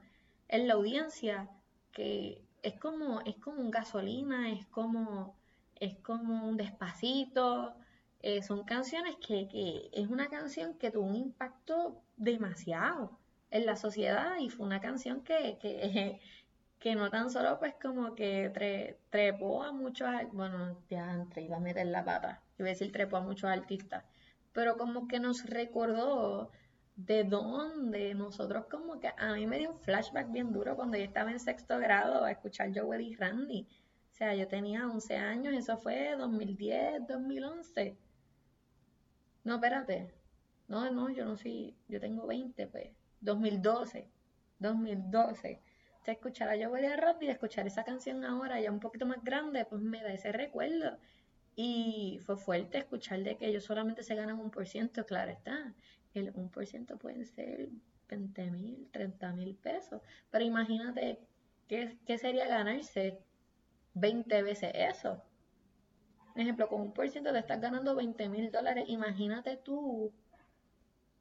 en 0.48 0.68
la 0.68 0.74
audiencia, 0.74 1.51
que 1.92 2.44
es 2.62 2.74
como, 2.79 3.20
es 3.22 3.37
como 3.37 3.61
un 3.61 3.70
gasolina, 3.72 4.53
es 4.53 4.66
como, 4.66 5.37
es 5.74 5.96
como 5.98 6.48
un 6.48 6.57
despacito, 6.57 7.74
eh, 8.20 8.42
son 8.42 8.64
canciones 8.64 9.16
que, 9.16 9.48
que, 9.48 9.90
es 9.92 10.09
una 10.09 10.28
canción 10.28 10.74
que 10.74 10.90
tuvo 10.90 11.07
un 11.07 11.16
impacto 11.16 12.02
demasiado 12.16 13.18
en 13.50 13.66
la 13.66 13.76
sociedad 13.76 14.38
y 14.40 14.50
fue 14.50 14.66
una 14.66 14.81
canción 14.81 15.22
que, 15.22 15.59
que, 15.61 16.20
que 16.81 16.94
no 16.94 17.11
tan 17.11 17.31
solo 17.31 17.59
pues 17.59 17.74
como 17.81 18.14
que 18.14 18.98
trepó 19.11 19.62
a 19.62 19.72
muchos, 19.72 20.09
bueno, 20.33 20.78
ya 20.88 21.12
entre 21.12 21.42
iba 21.42 21.57
a 21.57 21.61
meter 21.61 21.87
la 21.87 22.04
pata, 22.04 22.42
iba 22.59 22.68
a 22.68 22.70
decir 22.70 22.92
trepó 22.92 23.16
a 23.18 23.20
muchos 23.20 23.50
artistas, 23.50 24.04
pero 24.52 24.76
como 24.76 25.09
que 25.09 25.20
nos 25.20 25.44
recordó 25.44 26.50
de 26.96 27.22
dónde 27.22 28.14
nosotros 28.14 28.66
como 28.66 28.98
que 28.98 29.12
a 29.16 29.35
mí 29.35 29.46
me 29.46 29.59
dio 29.59 29.70
un 29.70 29.78
flashback 29.78 30.33
bien 30.33 30.52
duro 30.52 30.74
cuando 30.74 30.96
yo 30.96 31.04
estaba 31.04 31.31
en 31.31 31.38
sexto 31.38 31.78
grado 31.78 32.24
a 32.24 32.33
escuchar 32.33 32.72
Joel 32.74 33.02
y 33.02 33.14
Randy. 33.14 33.68
O 34.11 34.14
sea, 34.18 34.35
yo 34.35 34.48
tenía 34.48 34.88
11 34.88 35.16
años, 35.16 35.54
eso 35.54 35.78
fue 35.78 36.16
2010, 36.16 37.07
2011. 37.07 37.96
No, 39.48 39.54
espérate. 39.54 40.12
No, 40.68 40.90
no, 40.90 41.08
yo 41.08 41.24
no 41.24 41.34
soy, 41.34 41.74
yo 41.88 41.98
tengo 42.00 42.26
20, 42.26 42.66
pues. 42.66 42.90
2012. 43.22 44.06
2012. 44.58 45.62
O 46.06 46.11
escuchar 46.11 46.50
a 46.50 46.56
yo 46.56 46.68
voy 46.68 46.84
a 46.84 46.96
rap 46.96 47.22
y 47.22 47.28
escuchar 47.28 47.66
esa 47.66 47.82
canción 47.82 48.24
ahora 48.24 48.61
ya 48.61 48.70
un 48.70 48.78
poquito 48.78 49.06
más 49.06 49.24
grande, 49.24 49.64
pues 49.64 49.80
me 49.80 50.02
da 50.02 50.12
ese 50.12 50.32
recuerdo. 50.32 50.98
Y 51.56 52.20
fue 52.26 52.37
fuerte 52.37 52.76
escuchar 52.76 53.22
de 53.22 53.38
que 53.38 53.46
ellos 53.46 53.64
solamente 53.64 54.02
se 54.02 54.14
ganan 54.14 54.38
un 54.38 54.50
por 54.50 54.66
ciento, 54.66 55.06
claro 55.06 55.30
está. 55.30 55.74
El 56.12 56.30
un 56.34 56.50
por 56.50 56.66
ciento 56.66 56.98
pueden 56.98 57.24
ser 57.24 57.70
20 58.11 58.50
mil, 58.50 58.88
30 58.92 59.32
mil 59.32 59.54
pesos. 59.54 60.02
Pero 60.30 60.44
imagínate 60.44 61.20
qué, 61.68 61.96
qué 62.04 62.18
sería 62.18 62.46
ganarse 62.48 63.18
20 63.94 64.42
veces 64.42 64.72
eso 64.74 65.22
ejemplo, 66.36 66.68
con 66.68 66.80
un 66.80 66.92
por 66.92 67.08
ciento 67.08 67.32
te 67.32 67.38
estás 67.38 67.60
ganando 67.60 67.94
20 67.94 68.28
mil 68.28 68.50
dólares. 68.50 68.84
Imagínate 68.88 69.56
tú 69.56 70.12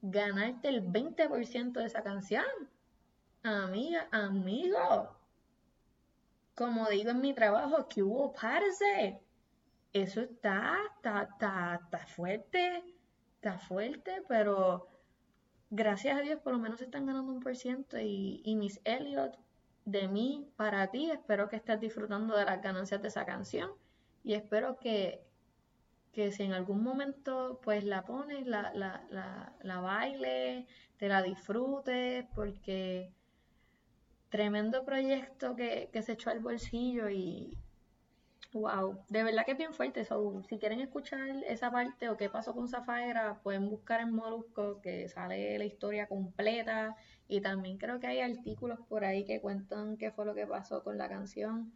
ganarte 0.01 0.69
el 0.69 0.83
20% 0.83 1.71
de 1.73 1.85
esa 1.85 2.03
canción. 2.03 2.45
Amiga, 3.43 4.07
amigo. 4.11 5.15
como 6.55 6.89
digo 6.89 7.11
en 7.11 7.21
mi 7.21 7.33
trabajo, 7.33 7.87
que 7.87 8.03
hubo 8.03 8.33
parce. 8.33 9.19
Eso 9.93 10.21
está, 10.21 10.77
está, 10.95 11.23
está, 11.23 11.79
está 11.83 12.05
fuerte, 12.07 12.83
está 13.35 13.57
fuerte, 13.57 14.23
pero 14.27 14.87
gracias 15.69 16.17
a 16.17 16.21
Dios 16.21 16.39
por 16.41 16.53
lo 16.53 16.59
menos 16.59 16.81
están 16.81 17.05
ganando 17.05 17.31
un 17.31 17.39
por 17.39 17.55
ciento 17.55 17.97
y, 17.99 18.41
y 18.43 18.55
Miss 18.55 18.81
Elliot, 18.83 19.37
de 19.85 20.07
mí 20.07 20.51
para 20.57 20.87
ti, 20.87 21.09
espero 21.11 21.47
que 21.47 21.55
estés 21.55 21.79
disfrutando 21.79 22.35
de 22.35 22.45
las 22.45 22.61
ganancias 22.61 23.01
de 23.01 23.07
esa 23.07 23.25
canción 23.25 23.71
y 24.27 24.33
espero 24.33 24.77
que, 24.77 25.21
que 26.11 26.31
si 26.33 26.43
en 26.43 26.51
algún 26.51 26.83
momento 26.83 27.61
pues 27.63 27.85
la 27.85 28.03
pones, 28.03 28.45
la, 28.45 28.73
la, 28.73 29.07
la, 29.09 29.53
la 29.63 30.65
te 30.97 31.07
la 31.07 31.23
disfrutes, 31.23 32.25
porque 32.35 33.13
tremendo 34.29 34.83
proyecto 34.83 35.55
que, 35.55 35.89
que 35.93 36.01
se 36.01 36.11
echó 36.13 36.29
al 36.29 36.41
bolsillo 36.41 37.09
y, 37.09 37.57
Wow, 38.53 39.05
de 39.09 39.23
verdad 39.23 39.45
que 39.45 39.51
es 39.53 39.57
bien 39.57 39.73
fuerte. 39.73 40.03
So, 40.03 40.41
si 40.49 40.57
quieren 40.57 40.79
escuchar 40.81 41.29
esa 41.47 41.71
parte 41.71 42.09
o 42.09 42.17
qué 42.17 42.29
pasó 42.29 42.53
con 42.53 42.67
Zafaera, 42.67 43.39
pueden 43.43 43.69
buscar 43.69 44.01
en 44.01 44.13
Molusco 44.13 44.81
que 44.81 45.07
sale 45.09 45.57
la 45.57 45.65
historia 45.65 46.07
completa. 46.07 46.95
Y 47.27 47.41
también 47.41 47.77
creo 47.77 47.99
que 47.99 48.07
hay 48.07 48.19
artículos 48.21 48.79
por 48.89 49.05
ahí 49.05 49.25
que 49.25 49.41
cuentan 49.41 49.97
qué 49.97 50.11
fue 50.11 50.25
lo 50.25 50.33
que 50.33 50.47
pasó 50.47 50.83
con 50.83 50.97
la 50.97 51.07
canción. 51.09 51.73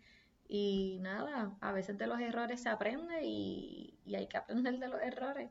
Y 0.53 0.97
nada, 0.99 1.55
a 1.61 1.71
veces 1.71 1.97
de 1.97 2.07
los 2.07 2.19
errores 2.19 2.61
se 2.61 2.67
aprende 2.67 3.23
y, 3.23 3.97
hay 4.13 4.27
que 4.27 4.35
aprender 4.35 4.79
de 4.79 4.89
los 4.89 5.01
errores. 5.01 5.49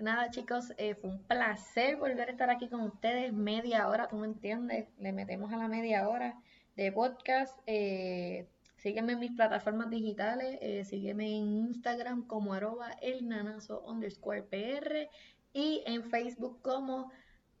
Nada, 0.00 0.30
chicos, 0.30 0.72
eh, 0.78 0.94
fue 0.94 1.10
un 1.10 1.22
placer 1.24 1.96
volver 1.96 2.28
a 2.28 2.32
estar 2.32 2.48
aquí 2.48 2.68
con 2.68 2.80
ustedes. 2.80 3.34
Media 3.34 3.86
hora, 3.86 4.08
tú 4.08 4.16
me 4.16 4.26
entiendes, 4.26 4.88
le 4.98 5.12
metemos 5.12 5.52
a 5.52 5.58
la 5.58 5.68
media 5.68 6.08
hora 6.08 6.40
de 6.74 6.90
podcast. 6.90 7.60
Eh, 7.66 8.48
Sígueme 8.78 9.12
en 9.12 9.18
mis 9.18 9.32
plataformas 9.32 9.90
digitales, 9.90 10.58
eh, 10.62 10.86
sígueme 10.86 11.36
en 11.36 11.52
Instagram 11.68 12.26
como 12.26 12.54
arroba 12.54 12.92
elnanazo 13.02 13.82
underscore 13.82 14.42
PR 14.44 15.10
y 15.52 15.82
en 15.84 16.02
Facebook 16.04 16.62
como 16.62 17.12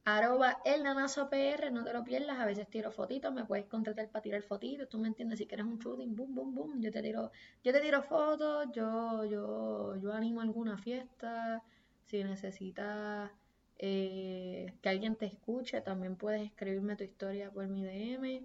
arroba 0.04 0.58
elnanazo 0.64 1.28
PR, 1.30 1.70
no 1.70 1.84
te 1.84 1.92
lo 1.92 2.04
pierdas, 2.04 2.38
a 2.38 2.46
veces 2.46 2.68
tiro 2.68 2.90
fotitos, 2.90 3.32
me 3.32 3.44
puedes 3.44 3.66
contratar 3.66 4.08
para 4.10 4.22
tirar 4.22 4.42
fotitos, 4.42 4.88
tú 4.88 4.98
me 4.98 5.08
entiendes, 5.08 5.38
si 5.38 5.46
quieres 5.46 5.66
un 5.66 5.78
shooting, 5.78 6.14
boom, 6.16 6.34
boom, 6.34 6.54
boom, 6.54 6.80
yo 6.80 6.90
te 6.90 7.02
tiro, 7.02 7.30
yo 7.64 7.72
te 7.72 7.80
tiro 7.80 8.02
fotos, 8.02 8.68
yo, 8.72 9.24
yo, 9.24 9.96
yo 9.96 10.12
animo 10.12 10.40
alguna 10.40 10.78
fiesta, 10.78 11.62
si 12.06 12.24
necesitas 12.24 13.30
eh, 13.78 14.74
que 14.82 14.88
alguien 14.88 15.16
te 15.16 15.26
escuche, 15.26 15.80
también 15.80 16.16
puedes 16.16 16.42
escribirme 16.42 16.96
tu 16.96 17.04
historia 17.04 17.50
por 17.50 17.68
mi 17.68 17.84
DM 17.84 18.44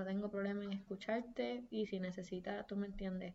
no 0.00 0.06
tengo 0.06 0.30
problema 0.30 0.64
en 0.64 0.72
escucharte 0.72 1.64
y 1.70 1.86
si 1.86 2.00
necesitas, 2.00 2.66
tú 2.66 2.74
me 2.76 2.86
entiendes, 2.86 3.34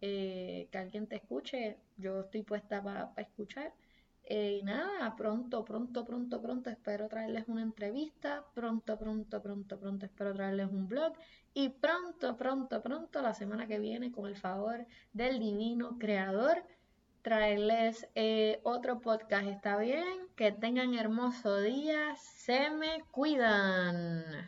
eh, 0.00 0.68
que 0.70 0.78
alguien 0.78 1.06
te 1.06 1.16
escuche, 1.16 1.76
yo 1.96 2.20
estoy 2.20 2.42
puesta 2.42 2.82
para 2.82 3.12
escuchar. 3.18 3.74
Eh, 4.30 4.58
y 4.60 4.62
nada, 4.62 5.16
pronto, 5.16 5.64
pronto, 5.64 6.04
pronto, 6.04 6.42
pronto 6.42 6.68
espero 6.68 7.08
traerles 7.08 7.44
una 7.48 7.62
entrevista, 7.62 8.44
pronto, 8.54 8.98
pronto, 8.98 9.40
pronto, 9.40 9.80
pronto 9.80 10.04
espero 10.04 10.34
traerles 10.34 10.68
un 10.70 10.86
blog 10.86 11.14
y 11.54 11.70
pronto, 11.70 12.36
pronto, 12.36 12.82
pronto, 12.82 13.22
la 13.22 13.32
semana 13.32 13.66
que 13.66 13.78
viene, 13.78 14.12
con 14.12 14.26
el 14.26 14.36
favor 14.36 14.86
del 15.14 15.38
divino 15.38 15.98
creador, 15.98 16.62
traerles 17.22 18.06
eh, 18.14 18.60
otro 18.64 19.00
podcast. 19.00 19.46
¿Está 19.46 19.78
bien? 19.78 20.28
Que 20.36 20.52
tengan 20.52 20.92
hermoso 20.92 21.60
día. 21.60 22.14
Se 22.16 22.68
me 22.68 23.02
cuidan. 23.10 24.46